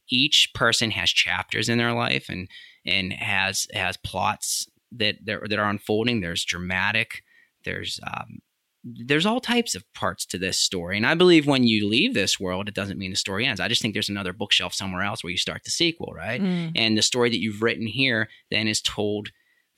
each 0.09 0.51
person 0.53 0.91
has 0.91 1.09
chapters 1.09 1.69
in 1.69 1.77
their 1.77 1.93
life 1.93 2.27
and 2.29 2.47
and 2.85 3.13
has 3.13 3.67
has 3.73 3.97
plots 3.97 4.67
that 4.91 5.17
that, 5.25 5.49
that 5.49 5.59
are 5.59 5.69
unfolding. 5.69 6.21
There's 6.21 6.45
dramatic. 6.45 7.23
There's 7.63 7.99
um, 8.05 8.39
there's 8.85 9.25
all 9.25 9.39
types 9.39 9.73
of 9.73 9.83
parts 9.93 10.27
to 10.27 10.37
this 10.37 10.59
story. 10.59 10.95
And 10.95 11.07
I 11.07 11.15
believe 11.15 11.47
when 11.47 11.63
you 11.63 11.87
leave 11.89 12.13
this 12.13 12.39
world, 12.39 12.67
it 12.67 12.75
doesn't 12.75 12.99
mean 12.99 13.09
the 13.09 13.17
story 13.17 13.45
ends. 13.45 13.59
I 13.59 13.67
just 13.67 13.81
think 13.81 13.95
there's 13.95 14.09
another 14.09 14.31
bookshelf 14.31 14.75
somewhere 14.75 15.01
else 15.01 15.23
where 15.23 15.31
you 15.31 15.37
start 15.37 15.63
the 15.63 15.71
sequel, 15.71 16.13
right? 16.15 16.39
Mm. 16.39 16.73
And 16.75 16.95
the 16.95 17.01
story 17.01 17.31
that 17.31 17.39
you've 17.39 17.63
written 17.63 17.87
here 17.87 18.29
then 18.51 18.67
is 18.67 18.81
told 18.81 19.29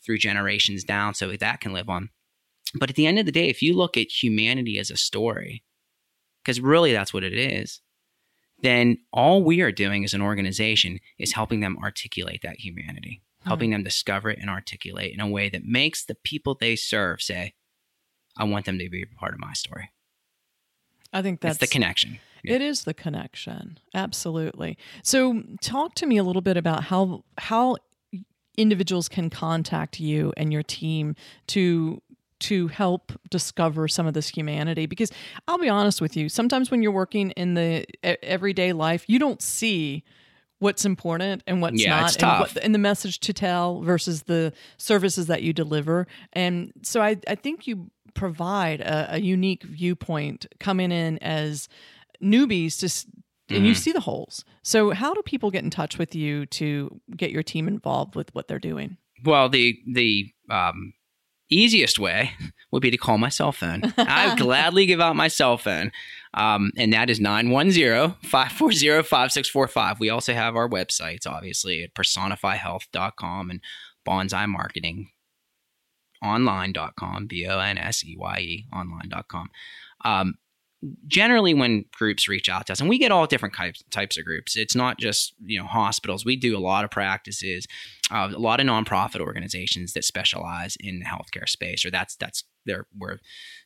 through 0.06 0.18
generations 0.18 0.84
down 0.84 1.14
so 1.14 1.32
that 1.32 1.62
can 1.62 1.72
live 1.72 1.90
on. 1.90 2.10
But 2.76 2.90
at 2.90 2.98
the 2.98 3.08
end 3.08 3.18
of 3.18 3.26
the 3.26 3.32
day, 3.32 3.48
if 3.48 3.62
you 3.62 3.76
look 3.76 3.96
at 3.96 4.24
humanity 4.24 4.78
as 4.78 4.92
a 4.92 4.98
story, 4.98 5.64
because 6.44 6.60
really 6.60 6.92
that's 6.92 7.14
what 7.14 7.24
it 7.24 7.34
is, 7.34 7.80
then 8.62 8.98
all 9.12 9.44
we 9.44 9.62
are 9.62 9.72
doing 9.72 10.04
as 10.04 10.14
an 10.14 10.22
organization 10.22 11.00
is 11.18 11.34
helping 11.34 11.60
them 11.60 11.78
articulate 11.82 12.42
that 12.44 12.60
humanity, 12.60 13.22
hmm. 13.44 13.50
helping 13.50 13.70
them 13.72 13.84
discover 13.84 14.30
it 14.30 14.40
and 14.40 14.50
articulate 14.50 15.14
in 15.14 15.20
a 15.20 15.28
way 15.28 15.50
that 15.50 15.66
makes 15.66 16.06
the 16.06 16.16
people 16.16 16.56
they 16.60 16.76
serve 16.76 17.22
say, 17.22 17.54
I 18.38 18.44
want 18.44 18.66
them 18.66 18.80
to 18.80 18.90
be 18.90 19.04
a 19.04 19.20
part 19.20 19.34
of 19.34 19.40
my 19.40 19.54
story. 19.54 19.92
I 21.14 21.22
think 21.22 21.42
that's 21.42 21.56
it's 21.56 21.70
the 21.72 21.74
connection. 21.74 22.20
Yeah. 22.44 22.56
It 22.56 22.62
is 22.62 22.84
the 22.84 22.94
connection. 22.94 23.80
Absolutely. 23.94 24.78
So 25.04 25.44
talk 25.62 25.96
to 25.96 26.06
me 26.06 26.18
a 26.18 26.24
little 26.24 26.42
bit 26.42 26.58
about 26.58 26.84
how 26.84 27.24
how 27.38 27.78
individuals 28.58 29.08
can 29.08 29.30
contact 29.30 30.00
you 30.00 30.34
and 30.36 30.52
your 30.52 30.64
team 30.64 31.16
to 31.48 32.02
to 32.40 32.68
help 32.68 33.12
discover 33.30 33.88
some 33.88 34.08
of 34.08 34.14
this 34.14 34.30
humanity 34.30 34.86
because 34.86 35.12
I'll 35.48 35.58
be 35.58 35.70
honest 35.70 36.02
with 36.02 36.16
you 36.16 36.30
sometimes 36.30 36.72
when 36.72 36.82
you're 36.82 36.92
working 36.92 37.32
in 37.32 37.54
the 37.54 37.86
everyday 38.04 38.74
life 38.74 39.06
you 39.08 39.20
don't 39.20 39.42
see 39.42 40.04
what's 40.60 40.86
important 40.86 41.44
and 41.46 41.62
what's 41.62 41.84
yeah, 41.84 42.02
not 42.02 42.22
and, 42.22 42.40
what, 42.40 42.58
and 42.64 42.74
the 42.74 42.80
message 42.80 43.20
to 43.20 43.34
tell 43.34 43.82
versus 43.82 44.24
the 44.24 44.54
services 44.78 45.28
that 45.28 45.44
you 45.44 45.54
deliver 45.54 46.08
and 46.34 46.72
so 46.84 47.02
I, 47.02 47.18
I 47.28 47.36
think 47.36 47.68
you 47.68 47.92
provide 48.14 48.82
a, 48.82 49.16
a 49.16 49.20
unique 49.20 49.64
viewpoint 49.64 50.48
coming 50.60 50.92
in 50.92 51.18
as 51.20 51.70
newbies 52.22 52.80
to 52.80 53.08
and 53.50 53.60
mm-hmm. 53.60 53.68
you 53.68 53.76
see 53.76 53.92
the 53.92 54.02
holes. 54.02 54.44
So 54.64 54.92
how 54.92 55.14
do 55.14 55.22
people 55.22 55.52
get 55.52 55.64
in 55.64 55.70
touch 55.70 55.98
with 55.98 56.14
you 56.14 56.46
to 56.48 57.00
get 57.16 57.32
your 57.32 57.44
team 57.44 57.68
involved 57.68 58.16
with 58.16 58.34
what 58.36 58.48
they're 58.48 58.60
doing? 58.60 58.98
Well, 59.24 59.50
the 59.50 59.80
the 59.88 60.32
um, 60.50 60.94
easiest 61.50 62.00
way 62.00 62.32
would 62.72 62.82
be 62.82 62.92
to 62.92 62.98
call 62.98 63.18
my 63.18 63.30
cell 63.30 63.52
phone. 63.52 63.94
I 63.98 64.30
would 64.30 64.38
gladly 64.38 64.86
give 64.86 65.02
out 65.02 65.16
my 65.16 65.28
cell 65.28 65.58
phone. 65.58 65.92
Um, 66.34 66.72
and 66.78 66.94
that 66.94 67.10
is 67.10 67.20
910-540-5645. 67.20 70.00
We 70.00 70.10
also 70.10 70.34
have 70.34 70.56
our 70.56 70.70
websites, 70.70 71.26
obviously, 71.26 71.84
at 71.84 71.94
personifyhealth.com 71.94 73.50
and 73.50 73.62
Bonseye 74.06 74.48
marketing 74.48 75.10
online.com, 76.24 77.28
B 77.28 77.46
O 77.48 77.60
N 77.60 77.78
S 77.78 78.04
E 78.04 78.16
Y 78.18 78.38
E, 78.40 78.66
online.com. 78.74 79.50
Um, 80.04 80.36
generally, 81.08 81.54
when 81.54 81.86
groups 81.92 82.28
reach 82.28 82.50
out 82.50 82.68
to 82.68 82.74
us, 82.74 82.80
and 82.80 82.90
we 82.90 82.98
get 82.98 83.12
all 83.12 83.26
different 83.26 83.56
types, 83.56 83.84
types 83.92 84.18
of 84.18 84.26
groups, 84.26 84.56
it's 84.56 84.76
not 84.76 85.00
just 85.00 85.34
you 85.44 85.60
know 85.60 85.66
hospitals. 85.66 86.26
We 86.26 86.36
do 86.36 86.58
a 86.58 86.60
lot 86.60 86.84
of 86.84 86.92
practices, 86.92 87.68
uh, 88.12 88.30
a 88.34 88.40
lot 88.40 88.60
of 88.60 88.68
nonprofit 88.68 89.20
organizations 89.20 89.94
that 89.94 90.04
specialize 90.04 90.78
in 90.80 91.00
the 91.00 91.06
healthcare 91.06 91.48
space, 91.48 91.86
or 91.86 91.92
that's 91.92 92.16
that's 92.16 92.44
their 92.66 92.86
where 92.98 93.20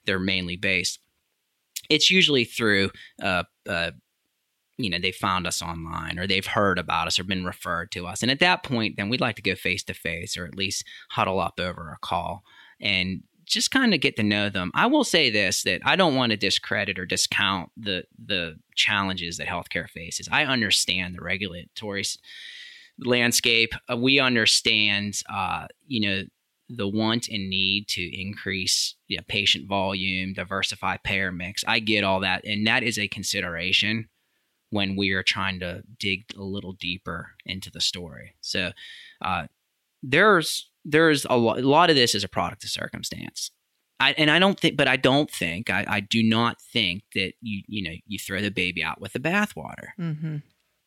they're 0.06 0.20
mainly 0.20 0.56
based. 0.56 1.00
It's 1.90 2.10
usually 2.10 2.46
through 2.46 2.92
uh, 3.22 3.44
uh, 3.68 3.92
you 4.78 4.90
know 4.90 5.00
they 5.00 5.12
found 5.12 5.48
us 5.48 5.62
online 5.62 6.18
or 6.18 6.28
they've 6.28 6.46
heard 6.46 6.80
about 6.80 7.08
us 7.08 7.20
or 7.20 7.24
been 7.24 7.46
referred 7.46 7.92
to 7.92 8.08
us 8.08 8.22
and 8.22 8.32
at 8.32 8.40
that 8.40 8.64
point 8.64 8.96
then 8.98 9.10
we'd 9.10 9.22
like 9.22 9.36
to 9.36 9.42
go 9.42 9.54
face 9.54 9.84
to 9.84 9.94
face 9.94 10.38
or 10.38 10.46
at 10.46 10.56
least 10.56 10.84
huddle 11.12 11.40
up 11.40 11.60
over 11.60 11.92
a 11.92 12.00
call 12.06 12.44
and 12.80 13.22
just 13.52 13.72
kind 13.72 13.94
of 13.94 14.00
get 14.00 14.16
to 14.16 14.24
know 14.24 14.50
them 14.50 14.72
i 14.74 14.86
will 14.86 15.04
say 15.04 15.30
this 15.30 15.64
that 15.64 15.82
i 15.86 15.96
don't 15.96 16.16
want 16.16 16.32
to 16.32 16.38
discredit 16.38 16.98
or 16.98 17.06
discount 17.06 17.70
the 17.78 18.04
the 18.24 18.58
challenges 18.76 19.38
that 19.38 19.48
healthcare 19.48 19.90
faces 19.90 20.28
i 20.32 20.44
understand 20.44 21.16
the 21.16 21.22
regulatory 21.22 22.04
landscape 23.00 23.74
uh, 23.92 23.98
we 23.98 24.20
understand 24.20 25.22
uh, 25.30 25.68
you 25.88 26.02
know 26.02 26.24
the 26.76 26.88
want 26.88 27.28
and 27.28 27.50
need 27.50 27.88
to 27.90 28.20
increase 28.20 28.96
yeah, 29.08 29.20
patient 29.28 29.68
volume, 29.68 30.34
diversify 30.34 30.98
payer 31.04 31.32
mix. 31.32 31.64
I 31.68 31.80
get 31.80 32.04
all 32.04 32.22
that. 32.22 32.46
And 32.46 32.66
that 32.68 32.84
is 32.84 32.98
a 32.98 33.08
consideration 33.08 34.08
when 34.70 34.96
we 34.96 35.12
are 35.12 35.24
trying 35.24 35.60
to 35.60 35.84
dig 36.00 36.26
a 36.38 36.44
little 36.44 36.74
deeper 36.74 37.32
into 37.46 37.70
the 37.70 37.82
story. 37.82 38.36
So 38.40 38.72
uh, 39.22 39.48
there's 40.02 40.71
there's 40.84 41.26
a, 41.30 41.38
lo- 41.38 41.58
a 41.58 41.62
lot 41.62 41.90
of 41.90 41.96
this 41.96 42.16
is 42.16 42.24
a 42.24 42.30
product 42.30 42.64
of 42.64 42.70
circumstance. 42.70 43.52
I, 44.00 44.14
and 44.18 44.32
I 44.32 44.40
don't 44.40 44.60
think, 44.60 44.78
but 44.78 44.88
I 44.88 44.98
don't 44.98 45.30
think, 45.30 45.70
I, 45.70 45.86
I 45.88 46.00
do 46.00 46.24
not 46.24 46.60
think 46.60 47.04
that 47.14 47.34
you 47.40 47.62
you 47.68 47.84
know 47.84 47.96
you 48.08 48.18
throw 48.18 48.42
the 48.42 48.50
baby 48.50 48.84
out 48.84 49.00
with 49.00 49.14
the 49.14 49.20
bathwater. 49.20 49.90
Mm-hmm. 50.00 50.38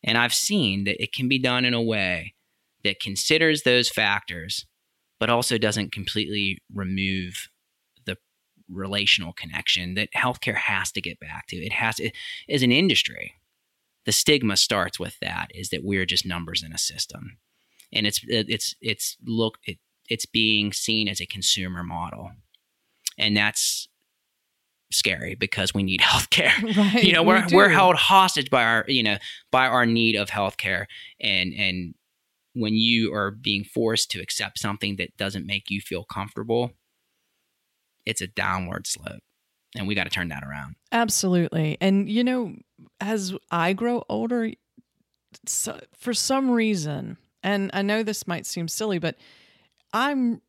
And 0.03 0.17
I've 0.17 0.33
seen 0.33 0.83
that 0.83 1.01
it 1.01 1.13
can 1.13 1.29
be 1.29 1.39
done 1.39 1.65
in 1.65 1.73
a 1.73 1.81
way 1.81 2.35
that 2.83 2.99
considers 2.99 3.63
those 3.63 3.89
factors, 3.89 4.65
but 5.19 5.29
also 5.29 5.57
doesn't 5.57 5.93
completely 5.93 6.59
remove 6.73 7.49
the 8.05 8.17
relational 8.69 9.33
connection 9.33 9.95
that 9.95 10.11
healthcare 10.11 10.57
has 10.57 10.91
to 10.91 11.01
get 11.01 11.19
back 11.19 11.47
to. 11.47 11.55
It 11.55 11.71
has 11.71 11.95
to, 11.95 12.11
as 12.49 12.61
an 12.61 12.71
industry, 12.71 13.33
the 14.05 14.11
stigma 14.11 14.57
starts 14.57 14.99
with 14.99 15.17
that 15.21 15.47
is 15.55 15.69
that 15.69 15.83
we're 15.83 16.05
just 16.05 16.25
numbers 16.25 16.61
in 16.61 16.73
a 16.73 16.77
system 16.77 17.37
and 17.95 18.05
it's 18.05 18.19
it's 18.27 18.75
it's 18.81 19.17
look 19.25 19.57
it, 19.63 19.77
it's 20.09 20.25
being 20.25 20.71
seen 20.71 21.07
as 21.07 21.19
a 21.19 21.25
consumer 21.25 21.83
model 21.83 22.31
and 23.17 23.35
that's 23.35 23.87
scary 24.91 25.35
because 25.35 25.73
we 25.73 25.83
need 25.83 25.99
healthcare. 26.01 26.51
Right, 26.75 27.03
you 27.03 27.13
know, 27.13 27.23
we're 27.23 27.45
we 27.51 27.57
are 27.57 27.69
held 27.69 27.95
hostage 27.95 28.49
by 28.49 28.63
our, 28.63 28.85
you 28.87 29.03
know, 29.03 29.17
by 29.51 29.67
our 29.67 29.85
need 29.85 30.15
of 30.15 30.29
healthcare 30.29 30.85
and 31.19 31.53
and 31.53 31.95
when 32.53 32.73
you 32.73 33.13
are 33.13 33.31
being 33.31 33.65
forced 33.65 34.09
to 34.11 34.21
accept 34.21 34.59
something 34.59 34.95
that 34.95 35.15
doesn't 35.17 35.45
make 35.45 35.69
you 35.69 35.81
feel 35.81 36.05
comfortable, 36.05 36.71
it's 38.05 38.21
a 38.21 38.27
downward 38.27 38.87
slope 38.87 39.21
and 39.75 39.87
we 39.87 39.95
got 39.95 40.05
to 40.05 40.09
turn 40.09 40.29
that 40.29 40.43
around. 40.43 40.75
Absolutely. 40.91 41.77
And 41.81 42.09
you 42.09 42.23
know, 42.23 42.55
as 42.99 43.33
I 43.51 43.73
grow 43.73 44.03
older, 44.09 44.51
so 45.45 45.79
for 45.97 46.13
some 46.13 46.49
reason, 46.49 47.17
and 47.43 47.69
I 47.73 47.81
know 47.81 48.03
this 48.03 48.27
might 48.27 48.45
seem 48.45 48.67
silly, 48.67 48.99
but 48.99 49.17
I'm 49.95 50.41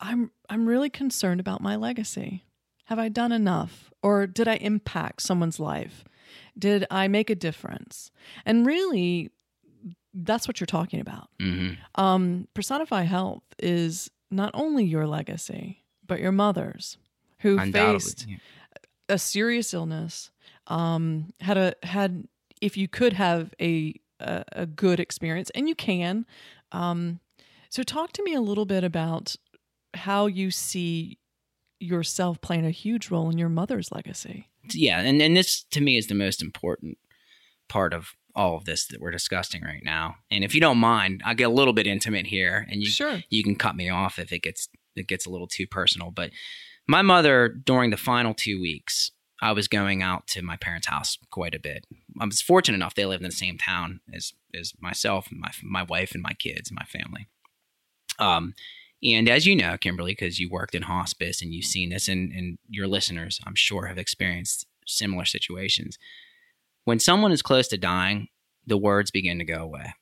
I'm 0.00 0.30
I'm 0.48 0.66
really 0.66 0.90
concerned 0.90 1.40
about 1.40 1.60
my 1.60 1.76
legacy. 1.76 2.44
Have 2.86 2.98
I 2.98 3.08
done 3.08 3.32
enough 3.32 3.90
or 4.02 4.26
did 4.26 4.46
I 4.46 4.54
impact 4.56 5.22
someone's 5.22 5.58
life? 5.58 6.04
Did 6.58 6.86
I 6.90 7.08
make 7.08 7.30
a 7.30 7.34
difference? 7.34 8.10
And 8.44 8.66
really 8.66 9.30
that's 10.14 10.46
what 10.46 10.60
you're 10.60 10.66
talking 10.66 11.00
about. 11.00 11.28
Mm-hmm. 11.40 12.00
Um, 12.00 12.48
Personify 12.52 13.02
Health 13.02 13.42
is 13.58 14.10
not 14.30 14.50
only 14.52 14.84
your 14.84 15.06
legacy, 15.06 15.84
but 16.06 16.20
your 16.20 16.32
mother's 16.32 16.98
who 17.38 17.58
faced 17.72 18.26
yeah 18.28 18.36
a 19.08 19.18
serious 19.18 19.74
illness, 19.74 20.30
um, 20.66 21.32
had 21.40 21.56
a 21.56 21.74
had 21.82 22.26
if 22.60 22.76
you 22.76 22.88
could 22.88 23.12
have 23.12 23.54
a 23.60 23.94
a, 24.20 24.44
a 24.52 24.66
good 24.66 25.00
experience, 25.00 25.50
and 25.50 25.68
you 25.68 25.74
can. 25.74 26.26
Um, 26.72 27.20
so, 27.72 27.82
talk 27.82 28.12
to 28.12 28.22
me 28.22 28.34
a 28.34 28.40
little 28.42 28.66
bit 28.66 28.84
about 28.84 29.34
how 29.94 30.26
you 30.26 30.50
see 30.50 31.16
yourself 31.80 32.38
playing 32.42 32.66
a 32.66 32.70
huge 32.70 33.10
role 33.10 33.30
in 33.30 33.38
your 33.38 33.48
mother's 33.48 33.90
legacy. 33.90 34.50
Yeah, 34.74 35.00
and 35.00 35.22
and 35.22 35.34
this 35.34 35.64
to 35.70 35.80
me 35.80 35.96
is 35.96 36.08
the 36.08 36.14
most 36.14 36.42
important 36.42 36.98
part 37.70 37.94
of 37.94 38.10
all 38.34 38.58
of 38.58 38.66
this 38.66 38.86
that 38.88 39.00
we're 39.00 39.10
discussing 39.10 39.62
right 39.62 39.82
now. 39.82 40.16
And 40.30 40.44
if 40.44 40.54
you 40.54 40.60
don't 40.60 40.76
mind, 40.76 41.22
I'll 41.24 41.34
get 41.34 41.44
a 41.44 41.48
little 41.48 41.72
bit 41.72 41.86
intimate 41.86 42.26
here, 42.26 42.66
and 42.70 42.82
you 42.82 42.90
sure. 42.90 43.22
you 43.30 43.42
can 43.42 43.56
cut 43.56 43.74
me 43.74 43.88
off 43.88 44.18
if 44.18 44.34
it 44.34 44.42
gets 44.42 44.68
it 44.94 45.08
gets 45.08 45.24
a 45.24 45.30
little 45.30 45.48
too 45.48 45.66
personal. 45.66 46.10
But 46.10 46.30
my 46.86 47.00
mother, 47.00 47.48
during 47.48 47.88
the 47.88 47.96
final 47.96 48.34
two 48.34 48.60
weeks, 48.60 49.12
I 49.40 49.52
was 49.52 49.66
going 49.66 50.02
out 50.02 50.26
to 50.28 50.42
my 50.42 50.58
parents' 50.58 50.88
house 50.88 51.16
quite 51.30 51.54
a 51.54 51.58
bit. 51.58 51.86
I 52.20 52.26
was 52.26 52.42
fortunate 52.42 52.76
enough; 52.76 52.94
they 52.94 53.06
lived 53.06 53.22
in 53.22 53.30
the 53.30 53.34
same 53.34 53.56
town 53.56 54.00
as 54.12 54.34
as 54.54 54.74
myself, 54.78 55.28
and 55.30 55.40
my 55.40 55.52
my 55.62 55.82
wife, 55.82 56.12
and 56.12 56.22
my 56.22 56.34
kids, 56.34 56.68
and 56.68 56.78
my 56.78 56.84
family. 56.84 57.28
Um, 58.22 58.54
and 59.02 59.28
as 59.28 59.46
you 59.46 59.56
know, 59.56 59.76
Kimberly, 59.76 60.12
because 60.12 60.38
you 60.38 60.48
worked 60.48 60.74
in 60.74 60.82
hospice 60.82 61.42
and 61.42 61.52
you've 61.52 61.64
seen 61.64 61.90
this, 61.90 62.06
and, 62.06 62.32
and 62.32 62.58
your 62.68 62.86
listeners, 62.86 63.40
I'm 63.44 63.56
sure, 63.56 63.86
have 63.86 63.98
experienced 63.98 64.66
similar 64.86 65.24
situations. 65.24 65.98
When 66.84 67.00
someone 67.00 67.32
is 67.32 67.42
close 67.42 67.68
to 67.68 67.78
dying, 67.78 68.28
the 68.66 68.78
words 68.78 69.10
begin 69.10 69.38
to 69.38 69.44
go 69.44 69.58
away. 69.58 69.94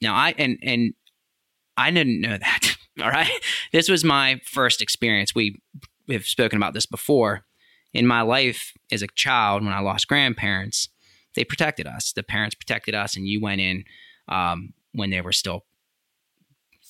now 0.00 0.14
I 0.14 0.34
and 0.38 0.58
and 0.62 0.94
I 1.76 1.90
didn't 1.90 2.20
know 2.20 2.38
that. 2.38 2.76
All 3.02 3.10
right, 3.10 3.30
this 3.72 3.88
was 3.88 4.04
my 4.04 4.40
first 4.44 4.80
experience. 4.80 5.34
We 5.34 5.56
have 6.08 6.26
spoken 6.26 6.56
about 6.56 6.74
this 6.74 6.86
before. 6.86 7.44
In 7.92 8.06
my 8.06 8.20
life 8.22 8.72
as 8.92 9.02
a 9.02 9.06
child, 9.08 9.64
when 9.64 9.72
I 9.72 9.80
lost 9.80 10.06
grandparents, 10.06 10.88
they 11.34 11.44
protected 11.44 11.86
us. 11.86 12.12
The 12.12 12.22
parents 12.22 12.54
protected 12.54 12.94
us, 12.94 13.16
and 13.16 13.26
you 13.26 13.40
went 13.40 13.60
in 13.60 13.84
um, 14.28 14.74
when 14.92 15.10
they 15.10 15.20
were 15.20 15.32
still 15.32 15.64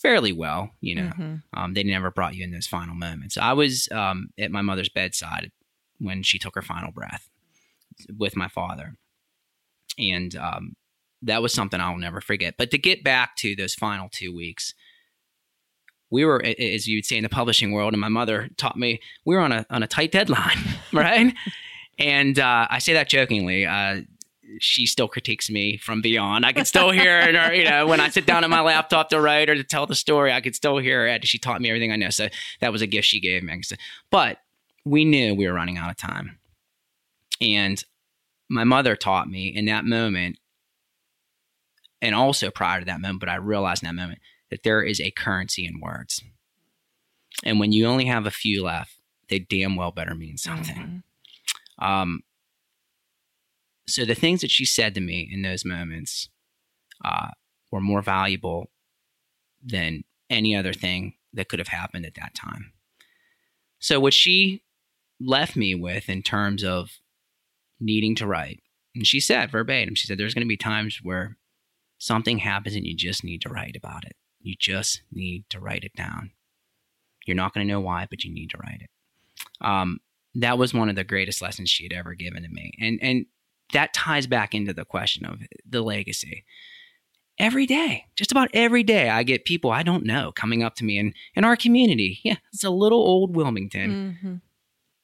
fairly 0.07 0.33
well. 0.33 0.71
You 0.81 0.95
know, 0.95 1.11
Mhm. 1.19 1.43
um, 1.55 1.75
they 1.75 1.83
never 1.83 2.11
brought 2.13 2.37
you 2.37 2.45
in 2.45 2.53
those 2.53 2.67
final 2.69 2.95
moments. 2.95 3.37
I 3.37 3.53
was 3.55 3.89
um, 3.91 4.31
at 4.39 4.53
my 4.53 4.63
mother's 4.63 4.89
bedside 4.89 5.51
when 5.99 6.23
she 6.23 6.39
took 6.39 6.55
her 6.55 6.63
final 6.63 6.93
breath 6.93 7.29
with 8.17 8.37
my 8.37 8.47
father, 8.49 8.97
and 9.99 10.37
um, 10.37 10.77
that 11.23 11.43
was 11.43 11.53
something 11.53 11.81
I'll 11.81 11.97
never 11.97 12.21
forget. 12.21 12.55
But 12.57 12.71
to 12.71 12.79
get 12.79 13.03
back 13.03 13.35
to 13.39 13.57
those 13.57 13.75
final 13.75 14.09
two 14.11 14.33
weeks, 14.35 14.75
we 16.11 16.25
were, 16.25 16.41
as 16.45 16.87
you'd 16.87 17.05
say 17.05 17.17
in 17.17 17.25
the 17.25 17.29
publishing 17.29 17.73
world, 17.73 17.93
and 17.93 18.01
my 18.01 18.09
mother 18.09 18.49
taught 18.57 18.77
me, 18.77 19.01
we 19.25 19.35
were 19.35 19.41
on 19.43 19.51
a 19.53 19.67
on 19.71 19.83
a 19.83 19.89
tight 19.89 20.13
deadline, 20.13 20.59
right? 20.93 21.35
and 21.99 22.39
uh, 22.39 22.69
I 22.71 22.79
say 22.79 22.93
that 22.93 23.09
jokingly. 23.09 23.67
Uh, 23.67 24.03
she 24.61 24.87
still 24.87 25.09
critiques 25.09 25.51
me 25.51 25.77
from 25.77 26.01
beyond. 26.01 26.47
I 26.47 26.53
can 26.53 26.65
still 26.65 26.91
hear 26.91 27.21
it, 27.21 27.35
or 27.35 27.55
you 27.55 27.65
know, 27.65 27.87
when 27.87 28.01
I 28.01 28.09
sit 28.09 28.27
down 28.27 28.45
at 28.45 28.51
my 28.51 28.61
laptop 28.61 29.09
to 29.11 29.21
write 29.21 29.49
or 29.49 29.55
to 29.55 29.65
tell 29.65 29.87
the 29.87 29.95
story, 29.95 30.33
I 30.33 30.41
could 30.41 30.55
still 30.55 30.79
hear 30.79 31.07
it. 31.07 31.27
She 31.27 31.39
taught 31.39 31.61
me 31.61 31.69
everything 31.69 31.93
I 31.93 31.97
know, 31.97 32.11
so 32.11 32.29
that 32.61 32.73
was 32.73 32.83
a 32.83 32.87
gift 32.87 33.07
she 33.07 33.21
gave 33.21 33.43
me. 33.43 33.61
But 34.11 34.39
we 34.85 35.05
knew 35.05 35.35
we 35.35 35.47
were 35.47 35.53
running 35.53 35.79
out 35.79 35.91
of 35.91 35.97
time, 35.97 36.39
and 37.41 37.83
my 38.49 38.65
mother 38.65 38.97
taught 38.97 39.29
me 39.29 39.49
in 39.49 39.67
that 39.67 39.85
moment, 39.85 40.39
and 42.01 42.15
also 42.15 42.51
prior 42.51 42.81
to 42.81 42.87
that 42.87 43.01
moment, 43.01 43.21
but 43.21 43.29
I 43.29 43.37
realized 43.37 43.83
in 43.83 43.89
that 43.89 44.01
moment 44.01 44.21
that 44.51 44.63
there 44.63 44.83
is 44.83 45.01
a 45.01 45.11
currency 45.11 45.67
in 45.67 45.81
words, 45.81 46.23
and 47.43 47.59
when 47.59 47.73
you 47.73 47.87
only 47.87 48.07
have 48.07 48.27
a 48.27 48.31
few 48.31 48.63
left, 48.63 48.97
they 49.29 49.41
damn 49.41 49.77
well 49.77 49.91
better 49.91 50.15
mean 50.15 50.37
something. 50.37 51.03
Mhm. 51.81 51.85
Um, 51.85 52.23
so 53.89 54.05
the 54.05 54.15
things 54.15 54.41
that 54.41 54.51
she 54.51 54.65
said 54.65 54.95
to 54.95 55.01
me 55.01 55.29
in 55.31 55.43
those 55.43 55.65
moments 55.65 56.29
uh, 57.05 57.29
were 57.71 57.81
more 57.81 58.03
valuable 58.03 58.71
than 59.65 60.05
any 60.29 60.57
other 60.57 60.73
thing 60.73 61.15
that 61.33 61.49
could 61.49 61.59
have 61.59 61.69
happened 61.69 62.05
at 62.05 62.15
that 62.15 62.35
time. 62.35 62.73
So 63.79 64.01
what 64.01 64.15
she 64.15 64.63
left 65.21 65.57
me 65.57 65.75
with 65.75 66.09
in 66.09 66.23
terms 66.23 66.65
of 66.65 66.91
needing 67.79 68.15
to 68.17 68.27
write, 68.27 68.61
and 68.95 69.07
she 69.07 69.21
said 69.21 69.51
verbatim, 69.51 69.95
she 69.95 70.07
said, 70.07 70.19
"There's 70.19 70.35
going 70.35 70.47
to 70.47 70.49
be 70.49 70.57
times 70.57 71.01
where 71.03 71.37
something 71.99 72.39
happens 72.39 72.75
and 72.75 72.87
you 72.87 72.97
just 72.97 73.23
need 73.23 73.43
to 73.43 73.49
write 73.49 73.77
about 73.77 74.05
it. 74.05 74.17
You 74.41 74.55
just 74.59 75.03
need 75.13 75.45
to 75.51 75.61
write 75.61 75.85
it 75.85 75.95
down. 75.95 76.33
You're 77.27 77.37
not 77.37 77.53
going 77.53 77.67
to 77.67 77.73
know 77.73 77.81
why, 77.81 78.07
but 78.09 78.25
you 78.25 78.33
need 78.33 78.51
to 78.51 78.59
write 78.59 78.83
it." 78.83 78.91
Um, 79.61 80.01
that 80.35 80.59
was 80.59 80.75
one 80.75 80.89
of 80.89 80.97
the 80.97 81.05
greatest 81.05 81.41
lessons 81.41 81.71
she 81.71 81.85
had 81.85 81.93
ever 81.93 82.15
given 82.15 82.43
to 82.43 82.49
me. 82.49 82.73
And 82.81 82.99
and 83.03 83.27
that 83.73 83.93
ties 83.95 84.27
back 84.27 84.55
into 84.55 84.73
the 84.73 84.85
question 84.85 85.25
of 85.27 85.41
the 85.69 85.83
legacy. 85.83 86.45
Every 87.39 87.67
day, 87.67 88.07
just 88.17 88.31
about 88.33 88.49
every 88.55 88.83
day, 88.83 89.11
I 89.11 89.23
get 89.23 89.45
people 89.45 89.71
I 89.71 89.83
don't 89.83 90.05
know 90.07 90.33
coming 90.33 90.63
up 90.63 90.75
to 90.77 90.85
me 90.85 90.99
in, 90.99 91.13
in 91.35 91.45
our 91.45 91.57
community. 91.57 92.21
Yeah, 92.25 92.37
it's 92.53 92.65
a 92.65 92.71
little 92.71 93.01
old 93.01 93.37
Wilmington 93.37 94.19
Mhm. 94.23 94.41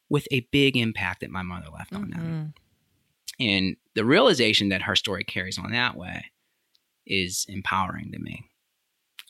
with 0.09 0.27
a 0.31 0.41
big 0.53 0.77
impact 0.77 1.21
that 1.21 1.31
my 1.31 1.43
mother 1.43 1.67
left 1.73 1.93
on 1.95 2.11
them. 2.11 2.55
Mhm. 3.41 3.45
And 3.45 3.77
the 3.95 4.05
realization 4.05 4.69
that 4.71 4.83
her 4.83 4.97
story 4.97 5.25
carries 5.25 5.59
on 5.59 5.73
that 5.73 5.95
way 5.97 6.27
is 7.07 7.45
empowering 7.49 8.13
to 8.13 8.19
me. 8.19 8.45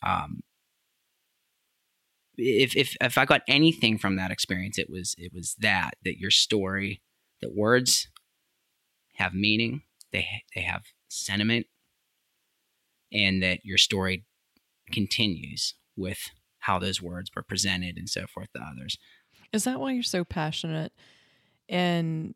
Um, 0.04 0.42
if, 2.36 2.76
if 2.76 2.96
if 3.00 3.18
I 3.18 3.24
got 3.24 3.42
anything 3.48 3.98
from 3.98 4.16
that 4.16 4.30
experience, 4.30 4.78
it 4.78 4.88
was 4.90 5.14
it 5.18 5.32
was 5.34 5.54
that 5.60 5.94
that 6.04 6.18
your 6.18 6.30
story, 6.30 7.02
that 7.40 7.54
words 7.54 8.08
have 9.22 9.34
meaning, 9.34 9.82
they 10.12 10.26
they 10.54 10.62
have 10.62 10.82
sentiment, 11.08 11.66
and 13.12 13.42
that 13.42 13.64
your 13.64 13.78
story 13.78 14.24
continues 14.90 15.74
with 15.96 16.18
how 16.60 16.78
those 16.78 17.02
words 17.02 17.30
were 17.34 17.42
presented 17.42 17.96
and 17.96 18.08
so 18.08 18.26
forth 18.26 18.52
to 18.54 18.60
others. 18.60 18.96
Is 19.52 19.64
that 19.64 19.80
why 19.80 19.92
you're 19.92 20.02
so 20.02 20.24
passionate 20.24 20.92
and 21.68 22.32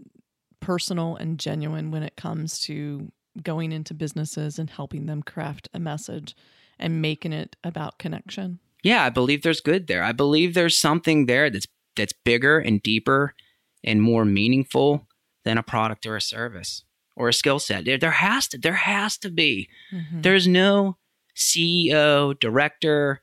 personal 0.61 1.17
and 1.17 1.39
genuine 1.39 1.91
when 1.91 2.03
it 2.03 2.17
comes 2.17 2.59
to 2.61 3.13
going 3.43 3.73
into 3.73 3.95
businesses 3.95 4.59
and 4.59 4.71
helping 4.71 5.07
them 5.07 5.23
craft 5.23 5.69
a 5.75 5.79
message 5.79 6.35
and 6.79 7.01
making 7.01 7.33
it 7.33 7.57
about 7.63 7.99
connection? 7.99 8.59
yeah, 8.87 9.05
I 9.05 9.11
believe 9.11 9.43
there's 9.43 9.61
good 9.61 9.89
there. 9.89 10.05
I 10.05 10.13
believe 10.13 10.55
there's 10.55 10.79
something 10.79 11.27
there 11.27 11.51
that's 11.51 11.67
that's 11.97 12.13
bigger 12.25 12.59
and 12.59 12.81
deeper 12.81 13.35
and 13.83 14.01
more 14.01 14.25
meaningful 14.25 15.06
than 15.47 15.57
a 15.57 15.63
product 15.63 16.05
or 16.05 16.17
a 16.17 16.21
service 16.21 16.83
or 17.15 17.29
a 17.29 17.33
skill 17.33 17.61
set. 17.61 17.85
There, 17.87 17.97
there 17.97 18.11
has 18.11 18.49
to 18.49 18.59
there 18.59 18.75
has 18.75 19.17
to 19.19 19.31
be. 19.31 19.69
Mhm. 19.93 20.23
There's 20.23 20.47
no 20.47 20.99
CEO, 21.35 22.39
director 22.39 23.23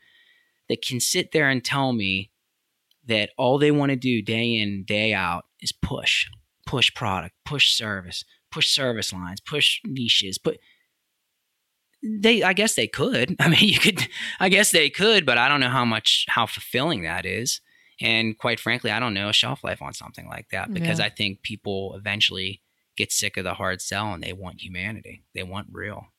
that 0.69 0.81
can 0.81 0.99
sit 0.99 1.33
there 1.33 1.49
and 1.49 1.63
tell 1.63 1.91
me 1.91 2.31
that 3.05 3.31
all 3.37 3.57
they 3.59 3.71
want 3.71 3.89
to 3.89 3.97
do 3.97 4.21
day 4.21 4.55
in, 4.55 4.85
day 4.85 5.13
out 5.13 5.45
is 5.59 5.73
push, 5.73 6.27
push 6.65 6.93
product, 6.95 7.35
push 7.43 7.73
service, 7.73 8.23
push 8.49 8.69
service 8.69 9.11
lines, 9.11 9.41
push 9.41 9.81
niches, 9.85 10.37
put 10.37 10.59
they 12.01 12.41
I 12.41 12.53
guess 12.53 12.75
they 12.75 12.87
could. 12.87 13.35
I 13.39 13.49
mean, 13.49 13.67
you 13.67 13.79
could 13.79 14.07
I 14.39 14.47
guess 14.47 14.71
they 14.71 14.89
could, 14.89 15.25
but 15.25 15.37
I 15.37 15.49
don't 15.49 15.59
know 15.59 15.69
how 15.69 15.85
much 15.85 16.25
how 16.29 16.45
fulfilling 16.45 17.03
that 17.03 17.25
is. 17.25 17.59
And 18.03 18.37
quite 18.37 18.59
frankly, 18.59 18.91
I 18.91 18.99
don't 18.99 19.13
know 19.15 19.29
a 19.29 19.33
shelf 19.33 19.63
life 19.63 19.81
on 19.81 19.93
something 19.93 20.27
like 20.27 20.49
that 20.49 20.71
because 20.73 20.99
Yeah. 20.99 21.05
I 21.05 21.09
think 21.09 21.41
people 21.41 21.95
eventually 21.95 22.61
get 22.95 23.11
sick 23.11 23.37
of 23.37 23.43
the 23.45 23.55
hard 23.55 23.81
sell 23.81 24.13
and 24.13 24.21
they 24.21 24.33
want 24.33 24.61
humanity. 24.61 25.23
They 25.33 25.41
want 25.43 25.67
real. 25.71 26.09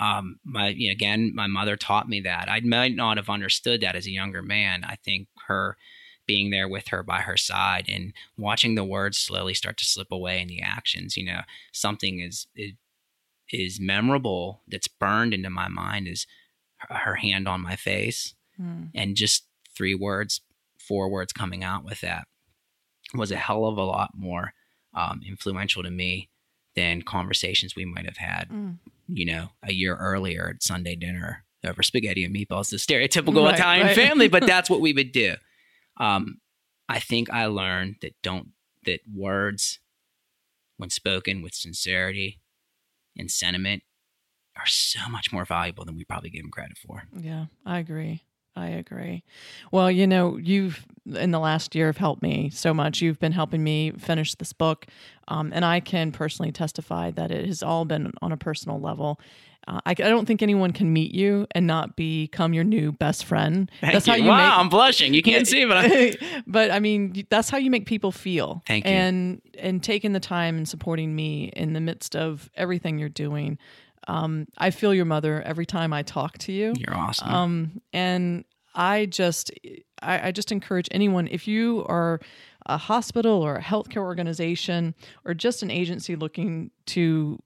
Um, 0.00 0.38
my 0.44 0.68
you 0.68 0.88
know, 0.88 0.92
again, 0.92 1.32
my 1.34 1.48
mother 1.48 1.76
taught 1.76 2.08
me 2.08 2.20
that. 2.20 2.48
I 2.48 2.60
might 2.60 2.94
not 2.94 3.16
have 3.16 3.28
understood 3.28 3.80
that 3.80 3.96
as 3.96 4.06
a 4.06 4.12
younger 4.12 4.42
man. 4.42 4.84
I 4.84 4.94
think 4.94 5.26
her 5.48 5.76
being 6.24 6.50
there 6.50 6.68
with 6.68 6.88
her 6.88 7.02
by 7.02 7.22
her 7.22 7.36
side 7.36 7.86
and 7.88 8.12
watching 8.36 8.74
the 8.76 8.84
words 8.84 9.18
slowly 9.18 9.54
start 9.54 9.76
to 9.78 9.84
slip 9.84 10.12
away 10.12 10.40
in 10.40 10.46
the 10.46 10.60
actions. 10.62 11.16
You 11.16 11.24
know, 11.24 11.40
something 11.72 12.20
is 12.20 12.46
is, 12.54 12.74
is 13.50 13.80
memorable 13.80 14.62
that's 14.68 14.88
burned 14.88 15.34
into 15.34 15.50
my 15.50 15.68
mind 15.68 16.06
is 16.06 16.26
her, 16.76 16.94
her 16.94 17.14
hand 17.16 17.48
on 17.48 17.60
my 17.60 17.74
face 17.76 18.34
Mm. 18.60 18.90
and 18.94 19.14
just 19.16 19.46
three 19.76 19.94
words, 19.94 20.40
four 20.88 21.08
words 21.10 21.32
coming 21.32 21.62
out 21.62 21.84
with 21.84 22.00
that 22.00 22.26
was 23.14 23.30
a 23.30 23.36
hell 23.36 23.66
of 23.66 23.76
a 23.78 23.84
lot 23.84 24.10
more 24.14 24.52
um, 24.94 25.20
influential 25.26 25.82
to 25.82 25.90
me 25.90 26.30
than 26.74 27.02
conversations 27.02 27.74
we 27.76 27.84
might 27.84 28.04
have 28.06 28.16
had, 28.16 28.48
Mm. 28.50 28.78
you 29.08 29.24
know, 29.26 29.50
a 29.62 29.72
year 29.72 29.96
earlier 29.96 30.48
at 30.54 30.62
Sunday 30.62 30.96
dinner 30.96 31.44
over 31.64 31.82
spaghetti 31.82 32.24
and 32.24 32.34
meatballs, 32.34 32.70
the 32.70 32.76
stereotypical 32.76 33.44
Right, 33.44 33.54
Italian 33.54 33.86
right. 33.88 33.96
family, 33.96 34.28
but 34.28 34.46
that's 34.46 34.70
what 34.70 34.80
we 34.80 34.92
would 34.92 35.12
do. 35.12 35.34
Um, 35.98 36.40
I 36.88 37.00
think 37.00 37.28
I 37.30 37.46
learned 37.46 37.96
that 38.02 38.14
don't 38.22 38.48
that 38.86 39.00
words, 39.12 39.80
when 40.76 40.88
spoken 40.90 41.42
with 41.42 41.54
sincerity 41.54 42.40
and 43.16 43.30
sentiment, 43.30 43.82
are 44.56 44.66
so 44.66 45.08
much 45.08 45.32
more 45.32 45.44
valuable 45.44 45.84
than 45.84 45.96
we 45.96 46.04
probably 46.04 46.30
give 46.30 46.42
them 46.42 46.50
credit 46.50 46.78
for. 46.78 47.02
Yeah, 47.16 47.46
I 47.66 47.78
agree. 47.80 48.22
I 48.58 48.68
agree. 48.68 49.22
Well, 49.70 49.90
you 49.90 50.06
know, 50.06 50.36
you've 50.36 50.84
in 51.14 51.30
the 51.30 51.38
last 51.38 51.74
year 51.74 51.86
have 51.86 51.96
helped 51.96 52.22
me 52.22 52.50
so 52.50 52.74
much. 52.74 53.00
You've 53.00 53.20
been 53.20 53.32
helping 53.32 53.62
me 53.62 53.92
finish 53.92 54.34
this 54.34 54.52
book, 54.52 54.86
um, 55.28 55.52
and 55.54 55.64
I 55.64 55.80
can 55.80 56.12
personally 56.12 56.52
testify 56.52 57.10
that 57.12 57.30
it 57.30 57.46
has 57.46 57.62
all 57.62 57.84
been 57.84 58.12
on 58.20 58.32
a 58.32 58.36
personal 58.36 58.80
level. 58.80 59.20
Uh, 59.66 59.80
I, 59.86 59.90
I 59.90 59.94
don't 59.94 60.26
think 60.26 60.42
anyone 60.42 60.72
can 60.72 60.92
meet 60.92 61.14
you 61.14 61.46
and 61.52 61.66
not 61.66 61.94
become 61.94 62.52
your 62.52 62.64
new 62.64 62.90
best 62.90 63.24
friend. 63.24 63.70
Thank 63.80 63.92
that's 63.92 64.06
you. 64.06 64.12
how 64.12 64.16
you 64.16 64.28
wow, 64.28 64.36
make. 64.36 64.58
I'm 64.58 64.68
blushing. 64.68 65.14
You 65.14 65.22
can't 65.22 65.46
see, 65.46 65.64
but 65.64 65.76
I, 65.76 66.42
but 66.46 66.70
I 66.70 66.80
mean, 66.80 67.26
that's 67.30 67.50
how 67.50 67.58
you 67.58 67.70
make 67.70 67.86
people 67.86 68.10
feel. 68.10 68.62
Thank 68.66 68.84
you. 68.84 68.90
And 68.90 69.42
and 69.58 69.82
taking 69.82 70.12
the 70.12 70.20
time 70.20 70.56
and 70.56 70.68
supporting 70.68 71.14
me 71.14 71.52
in 71.54 71.74
the 71.74 71.80
midst 71.80 72.16
of 72.16 72.50
everything 72.56 72.98
you're 72.98 73.08
doing. 73.08 73.58
Um, 74.08 74.46
I 74.56 74.70
feel 74.70 74.92
your 74.92 75.04
mother 75.04 75.42
every 75.42 75.66
time 75.66 75.92
I 75.92 76.02
talk 76.02 76.38
to 76.38 76.52
you. 76.52 76.74
you're 76.76 76.96
awesome. 76.96 77.32
Um, 77.32 77.82
and 77.92 78.44
I 78.74 79.06
just, 79.06 79.50
I, 80.02 80.28
I 80.28 80.32
just 80.32 80.50
encourage 80.50 80.88
anyone 80.90 81.28
if 81.28 81.46
you 81.46 81.84
are 81.88 82.20
a 82.66 82.76
hospital 82.78 83.42
or 83.42 83.56
a 83.56 83.62
healthcare 83.62 84.02
organization 84.02 84.94
or 85.24 85.34
just 85.34 85.62
an 85.62 85.70
agency 85.70 86.16
looking 86.16 86.70
to 86.86 87.38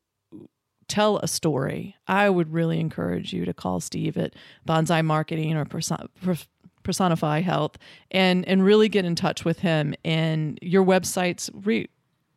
tell 0.88 1.18
a 1.18 1.28
story, 1.28 1.96
I 2.06 2.28
would 2.28 2.52
really 2.52 2.78
encourage 2.78 3.32
you 3.32 3.44
to 3.44 3.54
call 3.54 3.80
Steve 3.80 4.16
at 4.16 4.34
Bonseye 4.66 5.04
Marketing 5.04 5.56
or 5.56 5.64
Person- 5.64 6.08
Personify 6.82 7.40
Health 7.40 7.78
and 8.10 8.46
and 8.48 8.64
really 8.64 8.88
get 8.88 9.04
in 9.04 9.14
touch 9.14 9.44
with 9.44 9.60
him. 9.60 9.94
And 10.04 10.58
your 10.60 10.84
websites, 10.84 11.50
re- 11.64 11.88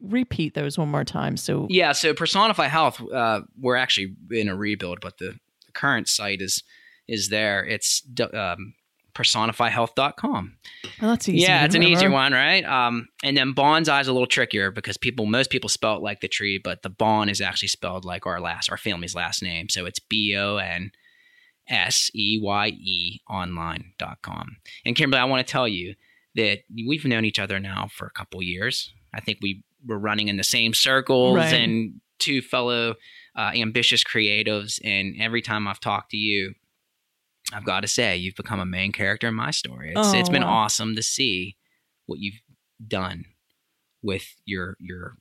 repeat 0.10 0.54
those 0.54 0.78
one 0.78 0.90
more 0.90 1.04
time. 1.04 1.38
So 1.38 1.68
yeah, 1.70 1.92
so 1.92 2.14
Personify 2.14 2.68
Health, 2.68 3.02
uh, 3.12 3.42
we're 3.60 3.76
actually 3.76 4.16
in 4.32 4.50
a 4.50 4.56
rebuild, 4.56 5.00
but 5.02 5.18
the, 5.18 5.38
the 5.66 5.72
current 5.74 6.08
site 6.08 6.42
is 6.42 6.64
is 7.08 7.30
there. 7.30 7.64
It's 7.64 8.02
um, 8.34 8.74
personifyhealth.com. 9.16 10.58
Well, 11.02 11.12
that's 11.12 11.30
easy. 11.30 11.40
Yeah, 11.40 11.66
it's 11.66 11.76
an 11.76 11.84
easy 11.84 12.08
one, 12.08 12.34
right? 12.34 12.64
Um, 12.66 13.08
and 13.24 13.36
then 13.36 13.54
Bonseye 13.54 14.02
is 14.02 14.08
a 14.08 14.14
little 14.14 14.28
trickier 14.28 14.72
because 14.72 14.98
people, 14.98 15.26
most 15.26 15.50
people 15.50 15.70
spell 15.70 15.96
it 15.96 16.04
like 16.04 16.20
the 16.20 16.28
tree, 16.28 16.60
but 16.62 16.84
the 16.84 16.90
bond 16.90 17.30
is 17.30 17.42
actually 17.42 17.70
spelled 17.70 18.06
like 18.06 18.26
our 18.26 18.42
last, 18.42 18.70
our 18.70 18.78
family's 18.78 19.16
last 19.16 19.42
name. 19.42 19.70
So 19.70 19.86
it's 19.86 20.00
B 20.00 20.36
O 20.36 20.58
N 20.58 20.92
S 21.68 22.12
E 22.14 22.40
Y 22.42 22.68
E 22.68 23.20
online.com. 23.30 24.58
And 24.86 24.96
Kimberly, 24.96 25.22
I 25.22 25.26
want 25.26 25.46
to 25.46 25.52
tell 25.52 25.68
you 25.68 25.96
that 26.36 26.60
we've 26.70 27.06
known 27.06 27.26
each 27.26 27.40
other 27.40 27.60
now 27.60 27.88
for 27.90 28.06
a 28.06 28.12
couple 28.12 28.42
years. 28.44 28.94
I 29.14 29.22
think 29.22 29.40
we 29.42 29.64
were 29.86 30.00
running 30.00 30.28
in 30.28 30.38
the 30.38 30.44
same 30.44 30.74
circles 30.74 31.36
Right. 31.38 31.54
and 31.54 32.02
two 32.20 32.42
fellow 32.42 32.96
uh, 33.38 33.52
ambitious 33.56 34.04
creatives. 34.04 34.80
And 34.84 35.16
every 35.20 35.42
time 35.42 35.68
I've 35.68 35.80
talked 35.80 36.12
to 36.12 36.18
you, 36.18 36.54
I've 37.54 37.66
got 37.66 37.82
to 37.82 37.88
say, 37.88 38.16
you've 38.18 38.36
become 38.36 38.60
a 38.60 38.66
main 38.66 38.92
character 38.92 39.28
in 39.28 39.36
my 39.36 39.52
story. 39.52 39.92
It's, 39.96 40.00
Oh, 40.14 40.18
it's 40.18 40.30
been 40.30 40.44
wow. 40.44 40.64
awesome 40.64 40.96
to 40.96 41.04
see 41.04 41.58
what 42.08 42.20
you've 42.20 42.40
done 42.88 43.26
with 44.02 44.36
your 44.46 44.78
your 44.80 45.18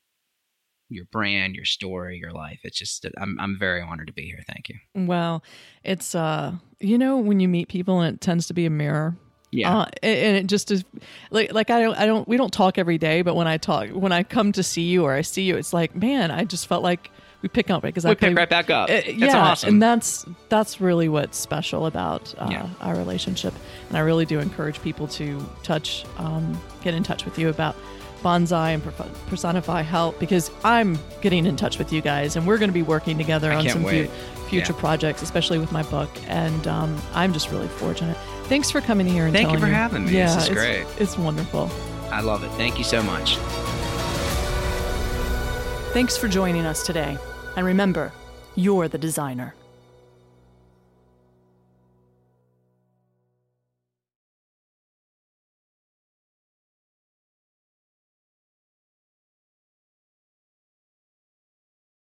your 0.90 1.06
brand, 1.06 1.54
your 1.56 1.64
story, 1.64 2.18
your 2.18 2.32
life. 2.32 2.60
It's 2.62 2.78
just 2.78 3.06
I'm 3.18 3.36
I'm 3.40 3.58
very 3.58 3.80
honored 3.82 4.06
to 4.06 4.12
be 4.12 4.26
here. 4.26 4.42
Thank 4.46 4.68
you. 4.68 4.76
Well, 4.94 5.42
it's 5.82 6.14
uh, 6.14 6.52
you 6.80 6.98
know, 6.98 7.16
when 7.18 7.40
you 7.40 7.48
meet 7.48 7.68
people 7.68 8.00
and 8.00 8.14
it 8.14 8.20
tends 8.20 8.46
to 8.48 8.54
be 8.54 8.64
a 8.66 8.70
mirror. 8.70 9.16
Yeah. 9.54 9.76
Uh, 9.78 9.86
and 10.02 10.36
it 10.36 10.46
just 10.46 10.70
is 10.70 10.84
like 11.30 11.52
like 11.52 11.70
I 11.70 11.80
don't 11.80 11.96
I 11.96 12.06
don't 12.06 12.26
we 12.28 12.36
don't 12.36 12.52
talk 12.52 12.78
every 12.78 12.98
day, 12.98 13.22
but 13.22 13.34
when 13.36 13.46
I 13.46 13.56
talk 13.58 13.88
when 13.90 14.12
I 14.12 14.22
come 14.22 14.52
to 14.52 14.62
see 14.62 14.82
you 14.82 15.04
or 15.04 15.12
I 15.12 15.22
see 15.22 15.42
you, 15.42 15.56
it's 15.56 15.72
like 15.72 15.94
man, 15.94 16.30
I 16.30 16.44
just 16.44 16.66
felt 16.66 16.82
like 16.82 17.10
we 17.42 17.48
pick 17.48 17.68
up 17.70 17.82
because 17.82 18.04
I 18.06 18.10
we 18.10 18.14
pick 18.14 18.20
play- 18.30 18.34
right 18.34 18.48
back 18.48 18.70
up. 18.70 18.88
Uh, 18.90 19.02
yeah, 19.06 19.36
awesome. 19.38 19.68
and 19.68 19.82
that's 19.82 20.24
that's 20.48 20.80
really 20.80 21.08
what's 21.08 21.38
special 21.38 21.86
about 21.86 22.34
uh, 22.38 22.48
Yeah. 22.50 22.68
our 22.80 22.96
relationship. 22.96 23.54
And 23.88 23.96
I 23.98 24.00
really 24.00 24.24
do 24.26 24.40
encourage 24.40 24.80
people 24.82 25.06
to 25.08 25.44
touch, 25.62 26.04
um, 26.18 26.58
get 26.82 26.94
in 26.94 27.02
touch 27.02 27.24
with 27.26 27.38
you 27.38 27.48
about 27.50 27.76
Bonseye 28.22 28.70
and 28.72 28.82
personify 29.28 29.82
help 29.82 30.18
because 30.18 30.50
I'm 30.64 30.98
getting 31.20 31.44
in 31.44 31.56
touch 31.56 31.76
with 31.78 31.92
you 31.92 32.00
guys, 32.00 32.36
and 32.36 32.46
we're 32.46 32.56
going 32.56 32.70
to 32.70 32.74
be 32.74 32.80
working 32.82 33.18
together 33.18 33.52
I 33.52 33.56
on 33.56 33.68
some 33.68 33.84
fu- 33.84 34.06
future 34.48 34.72
Yeah. 34.72 34.78
projects, 34.80 35.20
especially 35.20 35.58
with 35.58 35.70
my 35.72 35.82
book. 35.82 36.08
And 36.28 36.66
um, 36.66 36.98
I'm 37.12 37.34
just 37.34 37.50
really 37.50 37.68
fortunate. 37.68 38.16
Thanks 38.44 38.70
for 38.70 38.80
coming 38.80 39.06
here 39.06 39.24
and 39.26 39.32
Thank 39.34 39.50
you 39.52 39.58
for 39.58 39.66
having 39.66 40.04
me. 40.04 40.10
This 40.12 40.16
Yeah, 40.16 40.36
is 40.38 40.48
it's- 40.48 40.56
great. 40.56 40.86
It's 41.02 41.16
wonderful. 41.18 41.70
I 42.10 42.20
love 42.20 42.44
it. 42.44 42.50
Thank 42.52 42.78
you 42.78 42.84
so 42.84 43.02
much. 43.02 43.36
Thanks 45.92 46.16
for 46.16 46.28
joining 46.28 46.66
us 46.66 46.84
today. 46.84 47.16
And 47.56 47.64
remember, 47.64 48.12
you're 48.56 48.88
the 48.88 48.98
designer. 48.98 49.54